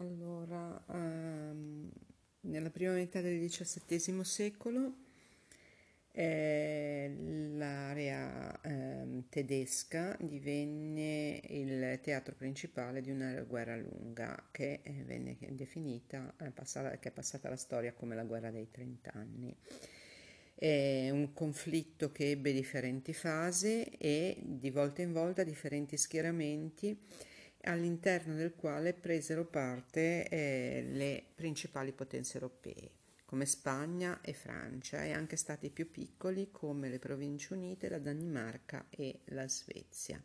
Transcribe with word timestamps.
Allora, 0.00 0.80
ehm, 0.92 1.90
nella 2.42 2.70
prima 2.70 2.92
metà 2.92 3.20
del 3.20 3.44
XVII 3.44 4.24
secolo 4.24 4.94
eh, 6.12 7.12
l'area 7.56 8.60
eh, 8.60 9.24
tedesca 9.28 10.16
divenne 10.20 11.40
il 11.48 11.98
teatro 12.00 12.36
principale 12.36 13.00
di 13.00 13.10
una 13.10 13.40
guerra 13.42 13.76
lunga 13.76 14.48
che 14.52 14.80
eh, 14.84 15.02
venne 15.04 15.36
definita, 15.50 16.32
passata, 16.54 16.96
che 16.98 17.08
è 17.08 17.12
passata 17.12 17.48
alla 17.48 17.56
storia 17.56 17.92
come 17.92 18.14
la 18.14 18.24
guerra 18.24 18.52
dei 18.52 18.70
trent'anni. 18.70 19.52
È 20.54 21.10
un 21.10 21.32
conflitto 21.32 22.12
che 22.12 22.30
ebbe 22.30 22.52
differenti 22.52 23.12
fasi 23.12 23.82
e 23.82 24.36
di 24.42 24.70
volta 24.70 25.02
in 25.02 25.12
volta 25.12 25.42
differenti 25.42 25.96
schieramenti 25.96 26.96
all'interno 27.68 28.34
del 28.34 28.54
quale 28.54 28.94
presero 28.94 29.44
parte 29.44 30.28
eh, 30.28 30.86
le 30.90 31.24
principali 31.34 31.92
potenze 31.92 32.34
europee, 32.38 32.90
come 33.24 33.46
Spagna 33.46 34.20
e 34.22 34.32
Francia, 34.32 35.04
e 35.04 35.12
anche 35.12 35.36
stati 35.36 35.70
più 35.70 35.90
piccoli 35.90 36.50
come 36.50 36.88
le 36.88 36.98
Province 36.98 37.54
Unite, 37.54 37.88
la 37.88 37.98
Danimarca 37.98 38.86
e 38.90 39.20
la 39.26 39.46
Svezia. 39.46 40.22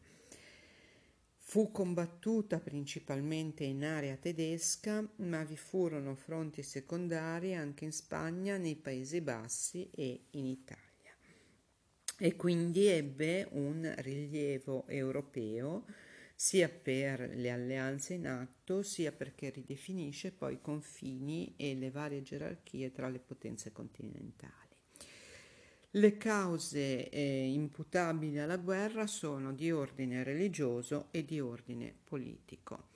Fu 1.46 1.72
combattuta 1.72 2.60
principalmente 2.60 3.66
in 3.66 3.84
area 3.84 4.16
tedesca, 4.16 5.08
ma 5.18 5.44
vi 5.44 5.58
furono 5.58 6.16
fronti 6.16 6.64
secondari 6.64 7.54
anche 7.54 7.84
in 7.84 7.92
Spagna, 7.92 8.58
nei 8.58 8.78
Paesi 8.78 9.20
Bassi 9.22 9.90
e 9.92 10.28
in 10.32 10.46
Italia. 10.46 10.82
E 12.18 12.36
quindi 12.38 12.86
ebbe 12.86 13.48
un 13.52 13.94
rilievo 13.98 14.88
europeo 14.88 15.86
sia 16.36 16.70
per 16.70 17.32
le 17.36 17.52
alleanze 17.52 18.14
in 18.14 18.28
atto, 18.28 18.84
sia 18.84 19.12
perché 19.12 19.50
ridefinisce 19.50 20.32
poi 20.32 20.54
i 20.54 20.62
confini 20.62 21.54
e 21.58 21.76
le 21.76 21.92
varie 21.92 22.22
gerarchie 22.22 22.92
tra 22.92 23.10
le 23.10 23.20
potenze 23.20 23.72
continentali. 23.72 24.52
Le 25.92 26.18
cause 26.18 27.10
eh, 27.10 27.52
imputabili 27.52 28.40
alla 28.40 28.58
guerra 28.58 29.06
sono 29.06 29.54
di 29.54 29.72
ordine 29.72 30.24
religioso 30.24 31.10
e 31.12 31.24
di 31.24 31.40
ordine 31.40 31.94
politico. 32.04 32.93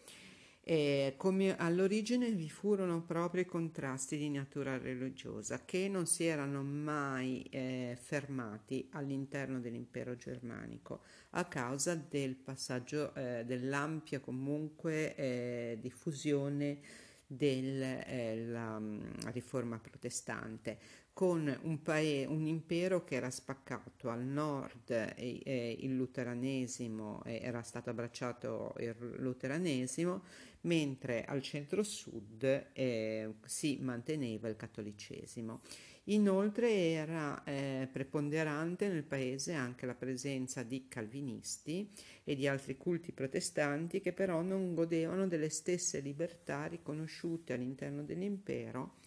Eh, 0.69 1.13
come 1.15 1.55
all'origine 1.55 2.29
vi 2.29 2.49
furono 2.49 3.01
proprio 3.01 3.43
i 3.43 3.45
contrasti 3.45 4.17
di 4.17 4.29
natura 4.29 4.77
religiosa 4.77 5.63
che 5.63 5.87
non 5.87 6.05
si 6.07 6.25
erano 6.25 6.61
mai 6.61 7.41
eh, 7.43 7.97
fermati 7.97 8.85
all'interno 8.91 9.61
dell'impero 9.61 10.17
germanico 10.17 11.03
a 11.31 11.45
causa 11.45 11.95
del 11.95 12.35
passaggio 12.35 13.15
eh, 13.15 13.45
dell'ampia 13.45 14.19
comunque 14.19 15.15
eh, 15.15 15.77
diffusione 15.79 16.79
della 17.25 18.03
eh, 18.05 18.35
mm, 18.77 19.01
riforma 19.27 19.79
protestante 19.79 20.79
con 21.17 21.51
un, 21.63 21.81
paese, 21.81 22.27
un 22.27 22.45
impero 22.45 23.03
che 23.03 23.15
era 23.15 23.31
spaccato 23.31 24.09
al 24.09 24.23
nord 24.23 24.91
e, 24.91 25.41
e 25.43 25.75
il 25.79 25.95
luteranesimo 25.95 27.23
era 27.23 27.63
stato 27.63 27.89
abbracciato 27.89 28.75
il 28.77 29.15
luteranesimo 29.17 30.21
mentre 30.61 31.25
al 31.25 31.41
centro-sud 31.41 32.67
eh, 32.71 33.33
si 33.45 33.79
manteneva 33.81 34.47
il 34.47 34.55
cattolicesimo. 34.55 35.61
Inoltre 36.03 36.91
era 36.91 37.43
eh, 37.43 37.89
preponderante 37.91 38.87
nel 38.87 39.03
paese 39.03 39.53
anche 39.53 39.87
la 39.87 39.95
presenza 39.95 40.61
di 40.61 40.85
calvinisti 40.87 41.89
e 42.23 42.35
di 42.35 42.47
altri 42.47 42.77
culti 42.77 43.11
protestanti 43.11 44.01
che 44.01 44.13
però 44.13 44.43
non 44.43 44.75
godevano 44.75 45.27
delle 45.27 45.49
stesse 45.49 45.99
libertà 45.99 46.67
riconosciute 46.67 47.53
all'interno 47.53 48.03
dell'impero 48.03 48.97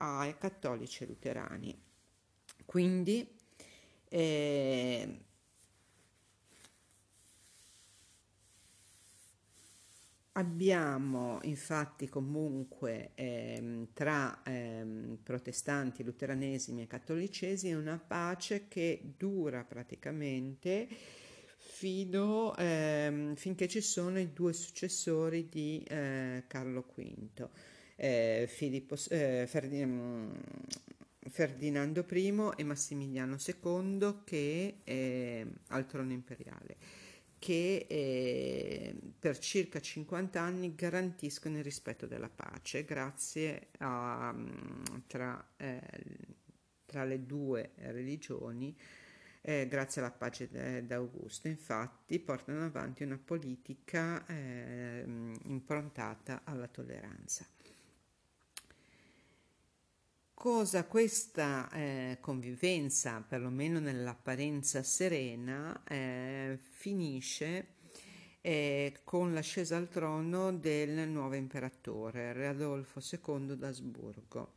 ai 0.00 0.36
cattolici 0.38 1.04
e 1.04 1.06
luterani. 1.06 1.82
Quindi 2.64 3.26
eh, 4.08 5.20
Abbiamo 10.34 11.40
infatti 11.42 12.08
comunque 12.08 13.10
ehm, 13.14 13.88
tra 13.92 14.42
ehm, 14.44 15.18
protestanti, 15.24 16.04
luteranesimi 16.04 16.82
e 16.82 16.86
cattolicesimi 16.86 17.74
una 17.74 17.98
pace 17.98 18.68
che 18.68 19.14
dura 19.18 19.64
praticamente 19.64 20.86
fino, 21.56 22.56
ehm, 22.56 23.34
finché 23.34 23.66
ci 23.66 23.80
sono 23.80 24.20
i 24.20 24.32
due 24.32 24.52
successori 24.52 25.48
di 25.48 25.82
eh, 25.88 26.44
Carlo 26.46 26.86
V 26.94 27.48
eh, 28.00 28.46
Filippo, 28.48 28.96
eh, 29.10 29.46
Ferdinando 31.28 32.06
I 32.08 32.34
e 32.56 32.64
Massimiliano 32.64 33.36
II 33.36 34.22
che 34.24 34.78
eh, 34.82 35.46
al 35.68 35.86
trono 35.86 36.12
imperiale 36.12 36.76
che 37.38 37.86
eh, 37.88 38.94
per 39.18 39.38
circa 39.38 39.80
50 39.80 40.40
anni 40.40 40.74
garantiscono 40.74 41.58
il 41.58 41.64
rispetto 41.64 42.06
della 42.06 42.30
pace 42.30 42.84
grazie 42.84 43.68
a 43.78 44.34
tra, 45.06 45.52
eh, 45.56 45.80
tra 46.86 47.04
le 47.04 47.24
due 47.24 47.72
religioni 47.76 48.74
eh, 49.42 49.66
grazie 49.68 50.02
alla 50.02 50.10
pace 50.10 50.84
d'Augusto. 50.84 51.48
Infatti 51.48 52.18
portano 52.18 52.64
avanti 52.64 53.04
una 53.04 53.18
politica 53.22 54.26
eh, 54.26 55.02
improntata 55.44 56.42
alla 56.44 56.68
tolleranza 56.68 57.46
cosa 60.40 60.86
questa 60.86 61.68
eh, 61.70 62.16
convivenza, 62.18 63.20
perlomeno 63.20 63.78
nell'apparenza 63.78 64.82
serena, 64.82 65.82
eh, 65.86 66.58
finisce 66.62 67.74
eh, 68.40 69.00
con 69.04 69.34
l'ascesa 69.34 69.76
al 69.76 69.90
trono 69.90 70.50
del 70.50 71.06
nuovo 71.10 71.34
imperatore, 71.34 72.32
Re 72.32 72.46
Adolfo 72.46 73.02
II 73.02 73.54
d'Asburgo. 73.54 74.54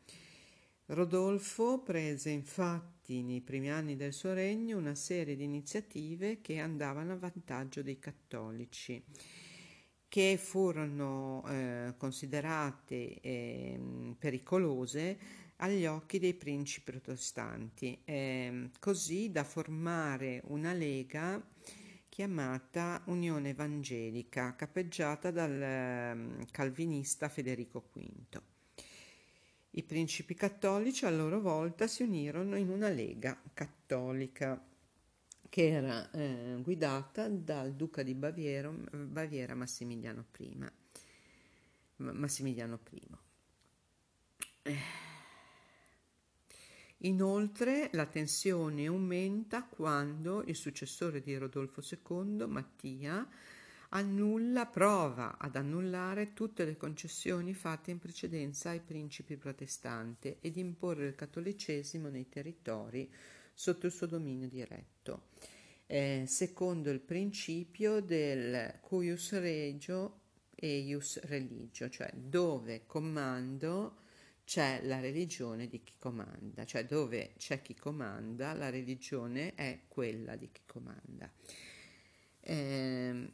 Rodolfo 0.85 1.79
prese 1.79 2.29
infatti 2.29 3.21
nei 3.21 3.41
primi 3.41 3.69
anni 3.69 3.97
del 3.97 4.13
suo 4.13 4.31
regno 4.31 4.77
una 4.77 4.95
serie 4.95 5.35
di 5.35 5.43
iniziative 5.43 6.39
che 6.39 6.59
andavano 6.59 7.11
a 7.11 7.17
vantaggio 7.17 7.81
dei 7.81 7.99
cattolici 7.99 9.03
che 10.13 10.37
furono 10.37 11.43
eh, 11.47 11.95
considerate 11.97 13.19
eh, 13.19 13.79
pericolose 14.19 15.17
agli 15.63 15.85
occhi 15.85 16.19
dei 16.19 16.33
principi 16.33 16.91
protestanti, 16.91 17.97
eh, 18.03 18.69
così 18.79 19.31
da 19.31 19.45
formare 19.45 20.41
una 20.47 20.73
lega 20.73 21.41
chiamata 22.09 23.01
Unione 23.05 23.49
Evangelica, 23.49 24.55
capeggiata 24.55 25.31
dal 25.31 25.61
eh, 25.61 26.45
calvinista 26.51 27.29
Federico 27.29 27.89
V. 27.93 28.41
I 29.75 29.83
principi 29.83 30.33
cattolici 30.35 31.05
a 31.05 31.09
loro 31.09 31.39
volta 31.39 31.87
si 31.87 32.03
unirono 32.03 32.57
in 32.57 32.69
una 32.69 32.89
lega 32.89 33.41
cattolica 33.53 34.61
che 35.47 35.67
era 35.67 36.11
eh, 36.11 36.57
guidata 36.61 37.29
dal 37.29 37.73
duca 37.73 38.03
di 38.03 38.13
Baviera, 38.13 38.69
Baviera 38.69 39.55
Massimiliano 39.55 40.25
I. 40.39 40.57
Massimiliano 41.95 42.79
I. 42.91 43.01
Eh. 44.63 45.02
Inoltre 47.05 47.89
la 47.93 48.05
tensione 48.05 48.85
aumenta 48.85 49.63
quando 49.63 50.41
il 50.45 50.55
successore 50.55 51.21
di 51.21 51.35
Rodolfo 51.35 51.81
II, 51.81 52.45
Mattia, 52.47 53.27
annulla, 53.89 54.65
prova 54.67 55.37
ad 55.37 55.57
annullare 55.57 56.31
tutte 56.31 56.63
le 56.63 56.77
concessioni 56.77 57.53
fatte 57.53 57.91
in 57.91 57.99
precedenza 57.99 58.69
ai 58.69 58.79
principi 58.79 59.35
protestanti 59.35 60.37
ed 60.39 60.55
imporre 60.55 61.07
il 61.07 61.15
cattolicesimo 61.15 62.07
nei 62.07 62.29
territori 62.29 63.11
sotto 63.53 63.85
il 63.85 63.91
suo 63.91 64.07
dominio 64.07 64.47
diretto, 64.47 65.23
eh, 65.87 66.23
secondo 66.25 66.89
il 66.89 67.01
principio 67.01 67.99
del 67.99 68.79
cuius 68.79 69.37
regio 69.39 70.21
e 70.55 70.77
ius 70.77 71.19
religio, 71.23 71.89
cioè 71.89 72.09
dove 72.15 72.85
comando 72.85 74.02
c'è 74.45 74.81
la 74.83 74.99
religione 74.99 75.67
di 75.67 75.81
chi 75.83 75.93
comanda, 75.97 76.65
cioè 76.65 76.85
dove 76.85 77.33
c'è 77.37 77.61
chi 77.61 77.75
comanda, 77.75 78.53
la 78.53 78.69
religione 78.69 79.55
è 79.55 79.81
quella 79.87 80.35
di 80.35 80.49
chi 80.51 80.61
comanda. 80.65 81.31
Eh, 82.41 83.31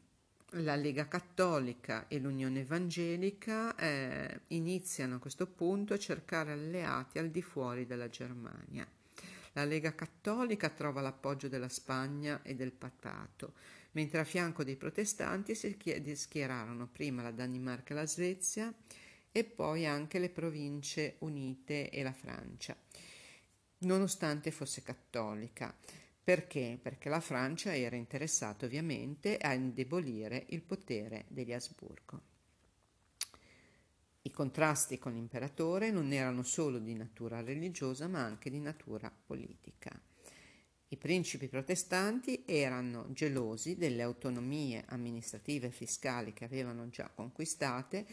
la 0.53 0.75
Lega 0.75 1.07
Cattolica 1.07 2.07
e 2.07 2.17
l'Unione 2.19 2.61
Evangelica 2.61 3.75
eh, 3.75 4.41
iniziano 4.47 5.15
a 5.15 5.19
questo 5.19 5.45
punto 5.45 5.93
a 5.93 5.99
cercare 5.99 6.51
alleati 6.51 7.19
al 7.19 7.29
di 7.29 7.41
fuori 7.41 7.85
della 7.85 8.09
Germania. 8.09 8.87
La 9.53 9.65
Lega 9.65 9.93
Cattolica 9.93 10.69
trova 10.69 11.01
l'appoggio 11.01 11.47
della 11.49 11.69
Spagna 11.69 12.41
e 12.43 12.55
del 12.55 12.71
Papato, 12.71 13.53
mentre 13.91 14.19
a 14.19 14.23
fianco 14.23 14.63
dei 14.63 14.75
protestanti 14.75 15.53
si 15.55 15.75
schierarono 16.15 16.87
prima 16.87 17.21
la 17.21 17.31
Danimarca 17.31 17.93
e 17.93 17.95
la 17.97 18.07
Svezia, 18.07 18.73
e 19.31 19.43
poi 19.43 19.85
anche 19.85 20.19
le 20.19 20.29
province 20.29 21.15
unite 21.19 21.89
e 21.89 22.03
la 22.03 22.13
Francia, 22.13 22.75
nonostante 23.79 24.51
fosse 24.51 24.81
cattolica. 24.81 25.75
Perché? 26.23 26.77
Perché 26.81 27.09
la 27.09 27.19
Francia 27.19 27.75
era 27.75 27.95
interessata 27.95 28.65
ovviamente 28.65 29.37
a 29.37 29.53
indebolire 29.53 30.45
il 30.49 30.61
potere 30.61 31.25
degli 31.27 31.53
Asburgo. 31.53 32.21
I 34.21 34.31
contrasti 34.31 34.99
con 34.99 35.13
l'imperatore 35.13 35.91
non 35.91 36.11
erano 36.11 36.43
solo 36.43 36.77
di 36.77 36.93
natura 36.93 37.41
religiosa 37.41 38.07
ma 38.07 38.23
anche 38.23 38.49
di 38.49 38.59
natura 38.59 39.11
politica. 39.25 39.99
I 40.89 40.97
principi 40.97 41.47
protestanti 41.47 42.43
erano 42.45 43.11
gelosi 43.11 43.77
delle 43.77 44.01
autonomie 44.01 44.83
amministrative 44.87 45.67
e 45.67 45.71
fiscali 45.71 46.33
che 46.33 46.45
avevano 46.45 46.89
già 46.89 47.09
conquistate 47.13 48.05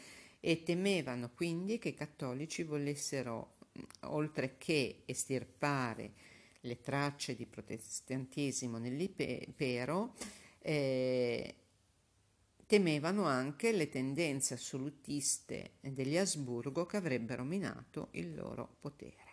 e 0.46 0.62
temevano 0.62 1.32
quindi 1.34 1.76
che 1.76 1.88
i 1.88 1.94
cattolici 1.94 2.62
volessero, 2.62 3.56
oltre 4.02 4.56
che 4.58 5.02
estirpare 5.04 6.12
le 6.60 6.80
tracce 6.80 7.34
di 7.34 7.46
protestantismo 7.46 8.78
nell'impero, 8.78 10.14
eh, 10.60 11.54
temevano 12.64 13.24
anche 13.24 13.72
le 13.72 13.88
tendenze 13.88 14.54
assolutiste 14.54 15.78
degli 15.80 16.16
Asburgo 16.16 16.86
che 16.86 16.96
avrebbero 16.96 17.42
minato 17.42 18.10
il 18.12 18.32
loro 18.32 18.76
potere. 18.78 19.24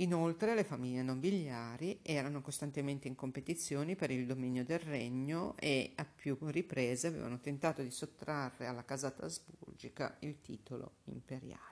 Inoltre 0.00 0.54
le 0.54 0.64
famiglie 0.64 1.02
nobiliari 1.02 2.00
erano 2.02 2.40
costantemente 2.40 3.06
in 3.06 3.14
competizione 3.14 3.96
per 3.96 4.10
il 4.10 4.24
dominio 4.24 4.64
del 4.64 4.78
regno 4.78 5.54
e 5.58 5.92
a 5.94 6.06
più 6.06 6.38
riprese 6.40 7.08
avevano 7.08 7.38
tentato 7.38 7.82
di 7.82 7.90
sottrarre 7.90 8.66
alla 8.66 8.84
casata 8.84 9.26
asburgica 9.26 10.16
il 10.20 10.40
titolo 10.40 11.00
imperiale. 11.04 11.68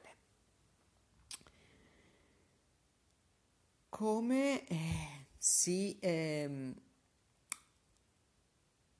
Come 3.88 4.68
eh, 4.68 5.26
si 5.38 5.98
eh, 5.98 6.74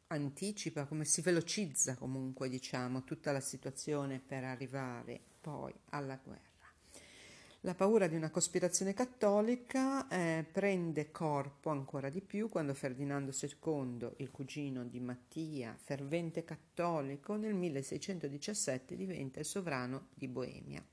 anticipa, 0.07 0.87
come 0.87 1.05
si 1.05 1.21
velocizza 1.21 1.97
comunque 1.97 2.49
diciamo 2.49 3.05
tutta 3.05 3.31
la 3.33 3.41
situazione 3.41 4.21
per 4.21 4.45
arrivare 4.45 5.21
poi 5.39 5.75
alla 5.91 6.17
guerra? 6.17 6.58
La 7.63 7.75
paura 7.75 8.07
di 8.07 8.15
una 8.15 8.31
cospirazione 8.31 8.95
cattolica 8.95 10.07
eh, 10.07 10.45
prende 10.49 11.11
corpo 11.11 11.71
ancora 11.71 12.09
di 12.09 12.21
più 12.21 12.49
quando 12.49 12.73
Ferdinando 12.73 13.33
II, 13.33 14.11
il 14.19 14.31
cugino 14.31 14.85
di 14.85 15.01
Mattia, 15.01 15.77
fervente 15.77 16.45
cattolico, 16.45 17.35
nel 17.35 17.55
1617 17.55 18.95
diventa 18.95 19.41
il 19.41 19.45
sovrano 19.45 20.07
di 20.15 20.29
Boemia, 20.29 20.87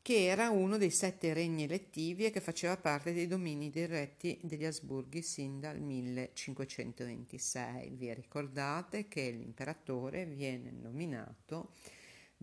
che 0.00 0.24
era 0.24 0.48
uno 0.48 0.78
dei 0.78 0.90
sette 0.90 1.34
regni 1.34 1.64
elettivi 1.64 2.24
e 2.24 2.30
che 2.30 2.40
faceva 2.40 2.78
parte 2.78 3.12
dei 3.12 3.26
domini 3.26 3.68
diretti 3.68 4.40
degli 4.42 4.64
Asburghi 4.64 5.20
sin 5.20 5.60
dal 5.60 5.78
1526. 5.78 7.90
Vi 7.90 8.14
ricordate 8.14 9.08
che 9.08 9.30
l'imperatore 9.30 10.24
viene 10.24 10.70
nominato 10.70 11.72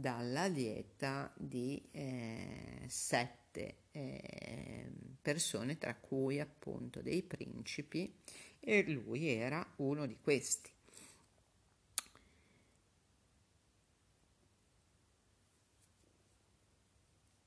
dalla 0.02 0.50
dieta 0.50 1.32
di 1.38 1.82
eh, 1.92 2.84
sette 2.88 3.76
eh, 3.92 4.92
persone, 5.22 5.78
tra 5.78 5.96
cui 5.96 6.40
appunto 6.42 7.02
dei 7.02 7.22
principi, 7.22 8.14
e 8.60 8.84
lui 8.90 9.30
era 9.30 9.66
uno 9.78 10.06
di 10.06 10.18
questi. 10.20 10.70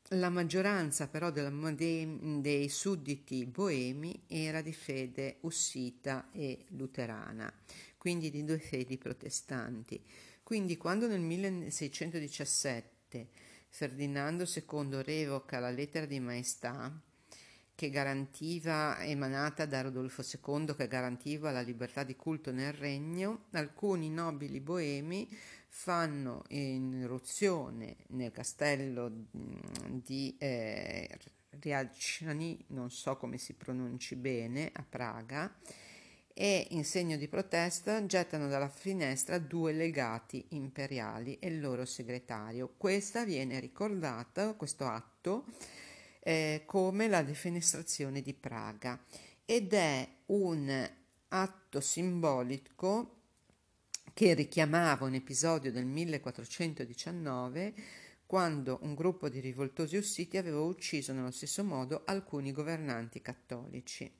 La 0.08 0.28
maggioranza 0.28 1.08
però 1.08 1.30
dei, 1.30 2.40
dei, 2.40 2.68
sudditi 2.68 3.46
boemi 3.46 4.24
era 4.28 4.60
di 4.60 4.72
fede 4.72 5.38
ussita 5.40 6.28
e 6.30 6.66
luterana, 6.68 7.52
quindi 7.96 8.30
di 8.30 8.44
due 8.44 8.58
fedi 8.58 8.96
protestanti. 8.96 10.00
Quindi 10.44 10.76
quando 10.76 11.08
nel 11.08 11.20
1617 11.20 13.28
Ferdinando 13.70 14.44
II 14.44 15.02
revoca 15.02 15.58
la 15.58 15.70
lettera 15.70 16.06
di 16.06 16.20
maestà 16.20 16.96
che 17.74 17.90
garantiva, 17.90 19.02
emanata 19.02 19.66
da 19.66 19.80
Rodolfo 19.80 20.22
II, 20.22 20.76
che 20.76 20.86
garantiva 20.86 21.50
la 21.50 21.62
libertà 21.62 22.04
di 22.04 22.14
culto 22.14 22.52
nel 22.52 22.72
regno, 22.72 23.46
alcuni 23.52 24.10
nobili 24.10 24.60
boemi 24.60 25.28
fanno 25.66 26.44
irruzione 26.50 27.96
nel 28.10 28.30
castello 28.30 29.10
di 29.90 30.36
eh, 30.38 31.08
Rialciani, 31.58 32.66
non 32.68 32.90
so 32.90 33.16
come 33.16 33.38
si 33.38 33.54
pronunci 33.54 34.14
bene, 34.14 34.70
a 34.72 34.84
Praga, 34.88 35.52
e 36.34 36.66
in 36.70 36.84
segno 36.84 37.16
di 37.16 37.28
protesta 37.28 38.04
gettano 38.06 38.48
dalla 38.48 38.68
finestra 38.68 39.38
due 39.38 39.72
legati 39.72 40.44
imperiali 40.50 41.38
e 41.38 41.46
il 41.46 41.60
loro 41.60 41.84
segretario. 41.84 42.74
Questa 42.76 43.24
viene 43.24 43.60
ricordata, 43.60 44.54
questo 44.54 44.84
atto, 44.86 45.44
eh, 46.18 46.64
come 46.66 47.06
la 47.06 47.22
defenestrazione 47.22 48.20
di 48.20 48.34
Praga 48.34 49.00
ed 49.44 49.72
è 49.72 50.08
un 50.26 50.90
atto 51.28 51.80
simbolico 51.80 53.10
che 54.12 54.34
richiamava 54.34 55.06
un 55.06 55.14
episodio 55.14 55.70
del 55.70 55.86
1419 55.86 57.74
quando 58.26 58.78
un 58.82 58.94
gruppo 58.94 59.28
di 59.28 59.38
rivoltosi 59.40 59.96
ussiti 59.96 60.36
aveva 60.36 60.60
ucciso 60.60 61.12
nello 61.12 61.30
stesso 61.30 61.62
modo 61.62 62.02
alcuni 62.06 62.52
governanti 62.52 63.20
cattolici. 63.20 64.10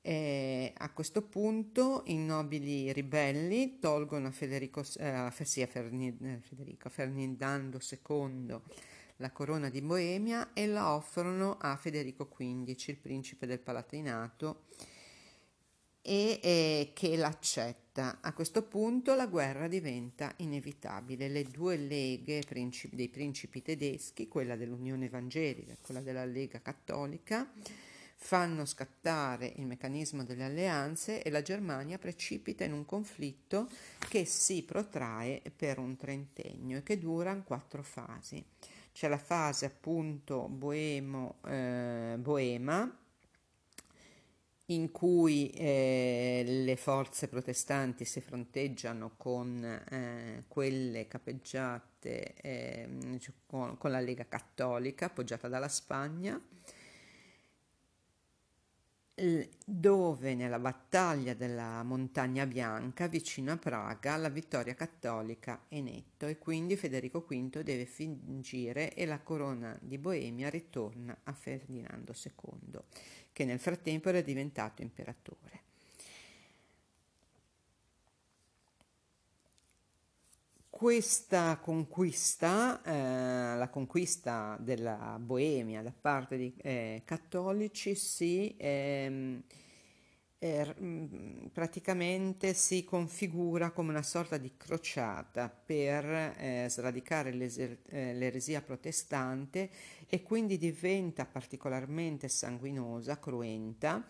Eh, 0.00 0.72
a 0.76 0.92
questo 0.92 1.22
punto 1.22 2.02
i 2.06 2.16
nobili 2.16 2.92
ribelli 2.92 3.78
tolgono 3.78 4.28
a 4.28 4.30
Federico, 4.30 4.82
eh, 4.98 5.06
a 5.06 5.30
Federico, 5.30 6.88
Ferdinando 6.88 7.78
II 7.78 8.60
la 9.18 9.30
corona 9.32 9.68
di 9.68 9.80
Boemia 9.80 10.52
e 10.52 10.66
la 10.66 10.94
offrono 10.94 11.56
a 11.58 11.76
Federico 11.76 12.28
XV, 12.28 12.88
il 12.88 12.98
principe 12.98 13.46
del 13.46 13.58
Palatinato, 13.60 14.64
e 16.00 16.40
eh, 16.42 16.90
che 16.94 17.16
l'accetta. 17.16 18.20
A 18.20 18.32
questo 18.32 18.62
punto 18.62 19.14
la 19.14 19.26
guerra 19.26 19.66
diventa 19.66 20.32
inevitabile. 20.38 21.28
Le 21.28 21.42
due 21.44 21.76
leghe 21.76 22.42
principi, 22.46 22.96
dei 22.96 23.08
principi 23.08 23.60
tedeschi, 23.60 24.28
quella 24.28 24.56
dell'Unione 24.56 25.06
Evangelica 25.06 25.72
e 25.72 25.78
quella 25.80 26.00
della 26.00 26.24
Lega 26.24 26.62
Cattolica, 26.62 27.52
fanno 28.20 28.64
scattare 28.64 29.52
il 29.56 29.64
meccanismo 29.64 30.24
delle 30.24 30.44
alleanze 30.44 31.22
e 31.22 31.30
la 31.30 31.40
Germania 31.40 31.98
precipita 31.98 32.64
in 32.64 32.72
un 32.72 32.84
conflitto 32.84 33.68
che 34.08 34.24
si 34.24 34.64
protrae 34.64 35.40
per 35.54 35.78
un 35.78 35.96
trentennio 35.96 36.78
e 36.78 36.82
che 36.82 36.98
dura 36.98 37.30
in 37.30 37.44
quattro 37.44 37.82
fasi. 37.82 38.44
C'è 38.92 39.08
la 39.08 39.18
fase 39.18 39.66
appunto 39.66 40.48
boemo, 40.48 41.36
eh, 41.46 42.16
boema, 42.18 42.92
in 44.66 44.90
cui 44.90 45.50
eh, 45.50 46.42
le 46.44 46.76
forze 46.76 47.28
protestanti 47.28 48.04
si 48.04 48.20
fronteggiano 48.20 49.12
con 49.16 49.64
eh, 49.64 50.44
quelle 50.48 51.06
capeggiate 51.06 52.34
eh, 52.34 53.18
con, 53.46 53.78
con 53.78 53.90
la 53.92 54.00
Lega 54.00 54.26
Cattolica 54.28 55.06
appoggiata 55.06 55.48
dalla 55.48 55.68
Spagna 55.68 56.38
dove 59.64 60.34
nella 60.36 60.60
battaglia 60.60 61.34
della 61.34 61.82
Montagna 61.82 62.46
Bianca 62.46 63.08
vicino 63.08 63.50
a 63.50 63.56
Praga 63.56 64.16
la 64.16 64.28
vittoria 64.28 64.74
cattolica 64.74 65.64
è 65.66 65.80
netto 65.80 66.26
e 66.26 66.38
quindi 66.38 66.76
Federico 66.76 67.26
V 67.28 67.62
deve 67.62 67.84
fingere 67.84 68.94
e 68.94 69.06
la 69.06 69.20
corona 69.20 69.76
di 69.80 69.98
Boemia 69.98 70.48
ritorna 70.50 71.18
a 71.24 71.32
Ferdinando 71.32 72.14
II, 72.14 72.80
che 73.32 73.44
nel 73.44 73.58
frattempo 73.58 74.08
era 74.08 74.20
diventato 74.20 74.82
imperatore. 74.82 75.67
Questa 80.78 81.58
conquista, 81.60 82.80
eh, 82.84 83.56
la 83.56 83.68
conquista 83.68 84.56
della 84.60 85.18
Boemia 85.20 85.82
da 85.82 85.92
parte 85.92 86.36
dei 86.36 86.54
eh, 86.56 87.02
cattolici, 87.04 87.96
si, 87.96 88.54
ehm, 88.56 89.42
er, 90.38 90.76
praticamente 91.52 92.54
si 92.54 92.84
configura 92.84 93.72
come 93.72 93.90
una 93.90 94.04
sorta 94.04 94.36
di 94.36 94.52
crociata 94.56 95.48
per 95.48 96.04
eh, 96.04 96.66
sradicare 96.70 97.30
eh, 97.30 98.14
l'eresia 98.14 98.62
protestante 98.62 99.70
e 100.08 100.22
quindi 100.22 100.58
diventa 100.58 101.26
particolarmente 101.26 102.28
sanguinosa, 102.28 103.18
cruenta 103.18 104.06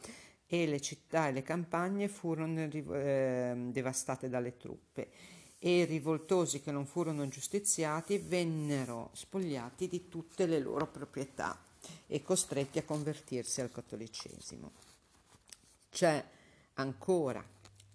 e 0.46 0.66
le 0.66 0.82
città 0.82 1.28
e 1.28 1.32
le 1.32 1.42
campagne 1.42 2.08
furono 2.08 2.60
ehm, 2.60 3.72
devastate 3.72 4.28
dalle 4.28 4.58
truppe 4.58 5.36
e 5.58 5.78
i 5.78 5.84
rivoltosi 5.84 6.60
che 6.60 6.70
non 6.70 6.86
furono 6.86 7.26
giustiziati 7.28 8.18
vennero 8.18 9.10
spogliati 9.12 9.88
di 9.88 10.08
tutte 10.08 10.46
le 10.46 10.60
loro 10.60 10.86
proprietà 10.86 11.58
e 12.06 12.22
costretti 12.22 12.78
a 12.78 12.84
convertirsi 12.84 13.60
al 13.60 13.70
cattolicesimo. 13.70 14.70
C'è 15.90 16.24
ancora 16.74 17.44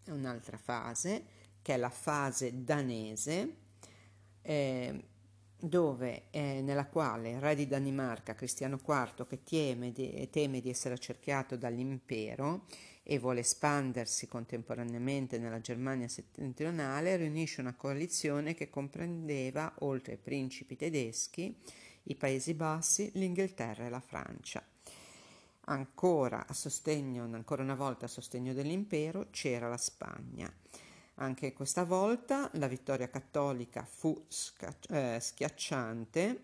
un'altra 0.08 0.58
fase, 0.58 1.26
che 1.62 1.76
è 1.76 1.78
la 1.78 1.90
fase 1.90 2.64
danese, 2.64 3.56
eh, 4.42 5.04
dove, 5.58 6.24
eh, 6.32 6.62
nella 6.62 6.88
quale 6.88 7.32
il 7.32 7.40
re 7.40 7.56
di 7.56 7.68
Danimarca, 7.68 8.36
Cristiano 8.36 8.78
IV, 8.86 9.26
che 9.28 9.44
teme 9.44 9.94
di, 9.94 10.28
teme 10.30 10.60
di 10.60 10.70
essere 10.70 10.96
accerchiato 10.96 11.56
dall'impero 11.56 12.66
e 13.04 13.20
vuole 13.20 13.42
espandersi 13.42 14.28
contemporaneamente 14.28 15.38
nella 15.38 15.60
Germania 15.60 16.08
settentrionale, 16.08 17.18
riunisce 17.18 17.60
una 17.60 17.76
coalizione 17.76 18.54
che 18.54 18.70
comprendeva, 18.70 19.74
oltre 19.80 20.14
ai 20.14 20.18
principi 20.18 20.78
tedeschi, 20.78 21.56
i 22.04 22.16
Paesi 22.16 22.54
Bassi, 22.54 23.12
l'Inghilterra 23.14 23.86
e 23.86 23.90
la 23.90 24.00
Francia. 24.00 24.66
Ancora, 25.66 26.46
sostegno, 26.52 27.24
ancora 27.24 27.64
una 27.64 27.76
volta 27.76 28.06
a 28.06 28.10
sostegno 28.10 28.54
dell'impero 28.54 29.28
c'era 29.32 29.70
la 29.70 29.78
Spagna. 29.78 30.52
Anche 31.16 31.54
questa 31.54 31.84
volta 31.84 32.50
la 32.54 32.68
vittoria 32.68 33.10
cattolica 33.10 33.86
fu 33.86 34.26
eh, 34.90 35.18
schiacciante 35.20 36.44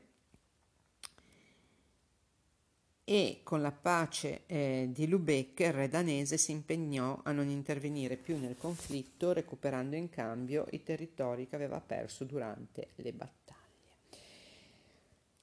e 3.10 3.39
con 3.42 3.63
la 3.63 3.72
pace 3.72 4.42
eh, 4.46 4.89
di 4.94 5.08
Lubeck 5.08 5.62
il 5.62 5.74
re 5.74 5.88
danese 5.88 6.38
si 6.38 6.51
impegnò 6.51 7.20
a 7.24 7.32
non 7.32 7.50
intervenire 7.50 8.18
più 8.18 8.38
nel 8.38 8.56
conflitto, 8.56 9.34
recuperando 9.34 9.96
in 9.96 10.10
cambio 10.10 10.68
i 10.74 10.84
territori 10.84 11.48
che 11.48 11.56
aveva 11.56 11.80
perso 11.80 12.24
durante 12.24 12.89
le 12.98 13.12
battaglie. 13.12 13.58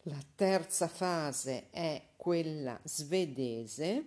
La 0.03 0.23
terza 0.37 0.87
fase 0.87 1.67
è 1.71 2.01
quella 2.15 2.79
svedese, 2.85 4.05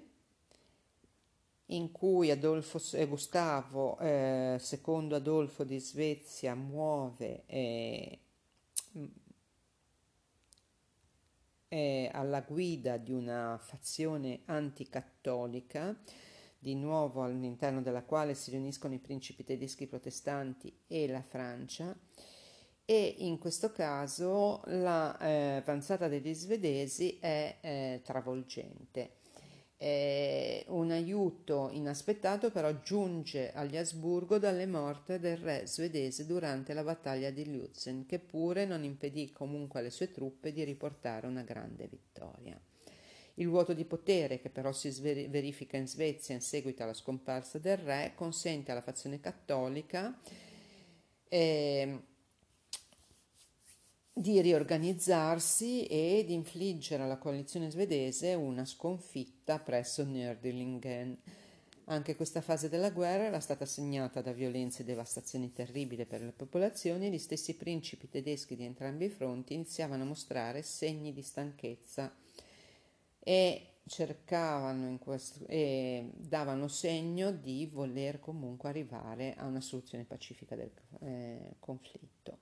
in 1.66 1.92
cui 1.92 2.32
Adolfo, 2.32 2.80
eh, 2.94 3.08
Gustavo 3.08 4.00
eh, 4.00 4.58
II 4.58 5.12
Adolfo 5.12 5.66
di 5.66 5.80
Svezia 5.80 6.56
muove 6.56 7.44
eh, 7.48 8.20
è 11.70 12.10
alla 12.12 12.42
guida 12.42 12.98
di 12.98 13.14
una 13.14 13.58
fazione 13.62 14.42
anticattolica, 14.46 15.98
di 16.58 16.76
nuovo 16.76 17.24
all'interno 17.24 17.82
della 17.82 18.04
quale 18.04 18.34
si 18.34 18.52
riuniscono 18.52 18.96
i 18.96 19.00
principi 19.00 19.46
tedeschi 19.46 19.88
protestanti 19.88 20.82
e 20.88 21.08
la 21.08 21.22
Francia, 21.22 21.96
e 22.84 23.16
in 23.20 23.38
questo 23.38 23.72
caso 23.72 24.62
l'avanzata 24.66 26.08
eh, 26.08 26.10
degli 26.10 26.34
svedesi 26.34 27.20
è 27.20 27.60
eh, 27.62 28.02
travolgente. 28.04 29.19
Eh, 29.82 30.66
un 30.68 30.92
aiuto 30.92 31.70
inaspettato 31.72 32.52
però 32.52 32.82
giunge 32.82 33.54
agli 33.54 33.78
Asburgo 33.78 34.38
dalle 34.38 34.66
morte 34.66 35.20
del 35.20 35.38
re 35.38 35.66
svedese 35.68 36.26
durante 36.26 36.74
la 36.74 36.84
battaglia 36.84 37.30
di 37.30 37.50
Lützen, 37.50 38.06
che 38.06 38.20
pure 38.20 38.66
non 38.66 38.84
impedì 38.84 39.32
comunque 39.32 39.80
alle 39.80 39.90
sue 39.90 40.12
truppe 40.12 40.52
di 40.52 40.66
riportare 40.66 41.28
una 41.28 41.44
grande 41.44 41.88
vittoria. 41.88 42.60
Il 43.36 43.48
vuoto 43.48 43.72
di 43.72 43.86
potere, 43.86 44.42
che 44.42 44.50
però 44.50 44.74
si 44.74 44.90
verifica 45.00 45.78
in 45.78 45.88
Svezia 45.88 46.36
in 46.36 46.42
seguito 46.42 46.84
alla 46.84 46.94
scomparsa 46.94 47.58
del 47.58 47.78
re, 47.78 48.12
consente 48.16 48.72
alla 48.72 48.82
fazione 48.82 49.22
cattolica 49.22 50.20
eh, 51.30 52.02
di 54.20 54.42
riorganizzarsi 54.42 55.86
e 55.86 56.26
di 56.28 56.34
infliggere 56.34 57.04
alla 57.04 57.18
coalizione 57.18 57.70
svedese 57.70 58.34
una 58.34 58.66
sconfitta 58.66 59.60
presso 59.60 60.04
Nördlingen. 60.04 61.18
Anche 61.86 62.18
questa 62.18 62.42
fase 62.42 62.68
della 62.68 62.90
guerra 62.90 63.24
era 63.24 63.40
stata 63.40 63.66
segnata 63.66 64.22
da 64.22 64.34
violenze 64.34 64.82
e 64.82 64.86
devastazioni 64.86 65.54
terribili 65.54 66.06
per 66.06 66.22
le 66.22 66.34
popolazioni 66.34 67.08
e 67.08 67.12
gli 67.12 67.18
stessi 67.18 67.56
principi 67.56 68.10
tedeschi 68.10 68.58
di 68.58 68.66
entrambi 68.66 69.06
i 69.06 69.10
fronti 69.10 69.54
iniziavano 69.54 70.04
a 70.04 70.08
mostrare 70.08 70.64
segni 70.64 71.14
di 71.14 71.22
stanchezza 71.22 72.14
e 73.20 73.68
cercavano 73.86 74.98
questo, 74.98 75.48
e 75.48 76.12
davano 76.14 76.68
segno 76.68 77.32
di 77.32 77.70
voler 77.72 78.20
comunque 78.20 78.68
arrivare 78.68 79.34
a 79.36 79.46
una 79.46 79.62
soluzione 79.62 80.04
pacifica 80.04 80.58
del 80.58 80.72
eh, 81.00 81.56
conflitto. 81.60 82.39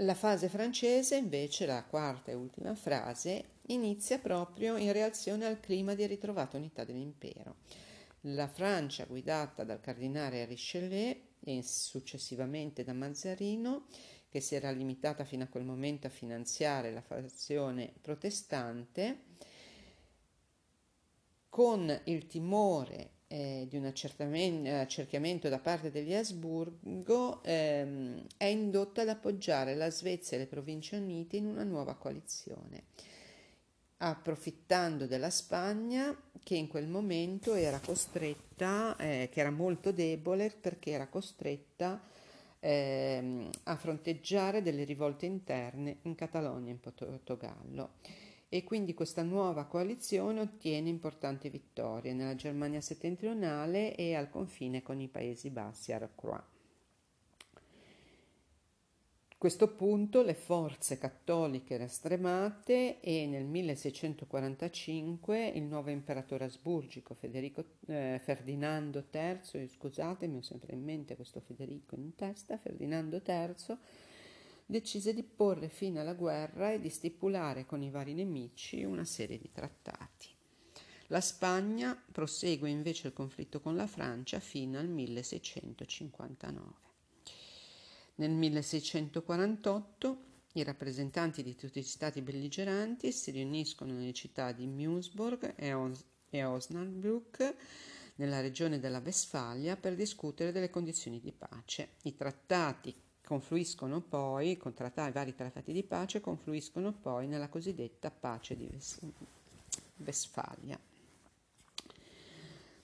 La 0.00 0.14
fase 0.14 0.48
francese, 0.48 1.16
invece, 1.16 1.66
la 1.66 1.84
quarta 1.84 2.30
e 2.30 2.34
ultima 2.34 2.74
frase, 2.74 3.56
inizia 3.66 4.18
proprio 4.18 4.78
in 4.78 4.92
reazione 4.92 5.44
al 5.44 5.60
clima 5.60 5.94
di 5.94 6.06
ritrovata 6.06 6.56
unità 6.56 6.84
dell'impero. 6.84 7.56
La 8.22 8.48
Francia, 8.48 9.04
guidata 9.04 9.62
dal 9.62 9.80
cardinale 9.80 10.46
Richelieu 10.46 11.14
e 11.40 11.62
successivamente 11.62 12.82
da 12.82 12.94
Mazzarino, 12.94 13.88
che 14.30 14.40
si 14.40 14.54
era 14.54 14.70
limitata 14.70 15.24
fino 15.24 15.44
a 15.44 15.48
quel 15.48 15.64
momento 15.64 16.06
a 16.06 16.10
finanziare 16.10 16.92
la 16.92 17.02
fazione 17.02 17.92
protestante, 18.00 19.24
con 21.50 22.00
il 22.04 22.26
timore 22.26 23.10
eh, 23.32 23.66
di 23.68 23.76
un 23.76 23.84
accerchiamento 23.84 25.48
da 25.48 25.60
parte 25.60 25.92
degli 25.92 26.12
Asburgo 26.12 27.40
ehm, 27.44 28.26
è 28.36 28.46
indotta 28.46 29.02
ad 29.02 29.08
appoggiare 29.08 29.76
la 29.76 29.88
Svezia 29.88 30.36
e 30.36 30.40
le 30.40 30.46
Province 30.46 30.96
Unite 30.96 31.36
in 31.36 31.46
una 31.46 31.62
nuova 31.62 31.94
coalizione, 31.94 32.82
approfittando 33.98 35.06
della 35.06 35.30
Spagna 35.30 36.20
che 36.42 36.56
in 36.56 36.66
quel 36.66 36.88
momento 36.88 37.54
era 37.54 37.78
costretta, 37.78 38.96
eh, 38.96 39.28
che 39.30 39.38
era 39.38 39.50
molto 39.50 39.92
debole 39.92 40.50
perché 40.50 40.90
era 40.90 41.06
costretta 41.06 42.02
eh, 42.58 43.48
a 43.62 43.76
fronteggiare 43.76 44.60
delle 44.60 44.82
rivolte 44.82 45.26
interne 45.26 45.98
in 46.02 46.16
Catalogna 46.16 46.70
e 46.70 46.72
in 46.72 46.80
Portogallo 46.80 47.90
e 48.52 48.64
quindi 48.64 48.94
questa 48.94 49.22
nuova 49.22 49.64
coalizione 49.64 50.40
ottiene 50.40 50.88
importanti 50.88 51.48
vittorie 51.48 52.12
nella 52.12 52.34
Germania 52.34 52.80
settentrionale 52.80 53.94
e 53.94 54.16
al 54.16 54.28
confine 54.28 54.82
con 54.82 55.00
i 55.00 55.06
Paesi 55.06 55.50
Bassi 55.50 55.92
a 55.92 55.98
Rocroi. 55.98 56.40
A 59.28 59.34
questo 59.38 59.68
punto 59.68 60.22
le 60.22 60.34
forze 60.34 60.98
cattoliche 60.98 61.74
erano 61.74 61.88
e 63.00 63.26
nel 63.26 63.44
1645 63.44 65.46
il 65.46 65.62
nuovo 65.62 65.90
imperatore 65.90 66.44
asburgico 66.44 67.14
Federico, 67.14 67.64
eh, 67.86 68.20
Ferdinando 68.22 69.04
III, 69.10 69.68
scusatemi 69.68 70.38
ho 70.38 70.42
sempre 70.42 70.74
in 70.74 70.82
mente 70.82 71.14
questo 71.14 71.40
Federico 71.40 71.94
in 71.94 72.16
testa, 72.16 72.58
Ferdinando 72.58 73.22
III, 73.24 73.78
decise 74.70 75.12
di 75.12 75.22
porre 75.22 75.68
fine 75.68 76.00
alla 76.00 76.14
guerra 76.14 76.72
e 76.72 76.80
di 76.80 76.88
stipulare 76.88 77.66
con 77.66 77.82
i 77.82 77.90
vari 77.90 78.14
nemici 78.14 78.84
una 78.84 79.04
serie 79.04 79.38
di 79.38 79.50
trattati. 79.52 80.28
La 81.08 81.20
Spagna 81.20 82.00
prosegue 82.12 82.70
invece 82.70 83.08
il 83.08 83.12
conflitto 83.12 83.60
con 83.60 83.74
la 83.74 83.88
Francia 83.88 84.38
fino 84.38 84.78
al 84.78 84.88
1659. 84.88 86.72
Nel 88.14 88.30
1648 88.30 90.28
i 90.52 90.62
rappresentanti 90.62 91.42
di 91.42 91.56
tutti 91.56 91.80
gli 91.80 91.84
stati 91.84 92.22
belligeranti 92.22 93.10
si 93.10 93.32
riuniscono 93.32 93.92
nelle 93.92 94.12
città 94.12 94.52
di 94.52 94.66
Meusburg 94.66 95.54
e, 95.56 95.72
Os- 95.72 96.04
e 96.28 96.44
Osnabrück 96.44 97.56
nella 98.16 98.40
regione 98.40 98.78
della 98.78 99.02
Westfalia 99.04 99.76
per 99.76 99.96
discutere 99.96 100.52
delle 100.52 100.70
condizioni 100.70 101.18
di 101.18 101.32
pace. 101.32 101.94
I 102.02 102.14
trattati 102.14 102.94
confluiscono 103.30 104.00
poi, 104.00 104.56
con 104.56 104.74
trattati, 104.74 105.12
vari 105.12 105.36
trattati 105.36 105.72
di 105.72 105.84
pace, 105.84 106.18
confluiscono 106.18 106.92
poi 106.92 107.28
nella 107.28 107.48
cosiddetta 107.48 108.10
pace 108.10 108.56
di 108.56 108.68
Westfalia. 109.98 110.76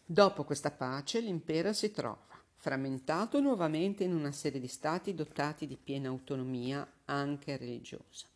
Dopo 0.04 0.44
questa 0.44 0.70
pace 0.70 1.18
l'impero 1.18 1.72
si 1.72 1.90
trova 1.90 2.40
frammentato 2.54 3.40
nuovamente 3.40 4.04
in 4.04 4.14
una 4.14 4.30
serie 4.30 4.60
di 4.60 4.68
stati 4.68 5.14
dotati 5.14 5.66
di 5.66 5.76
piena 5.76 6.10
autonomia 6.10 6.88
anche 7.06 7.56
religiosa. 7.56 8.28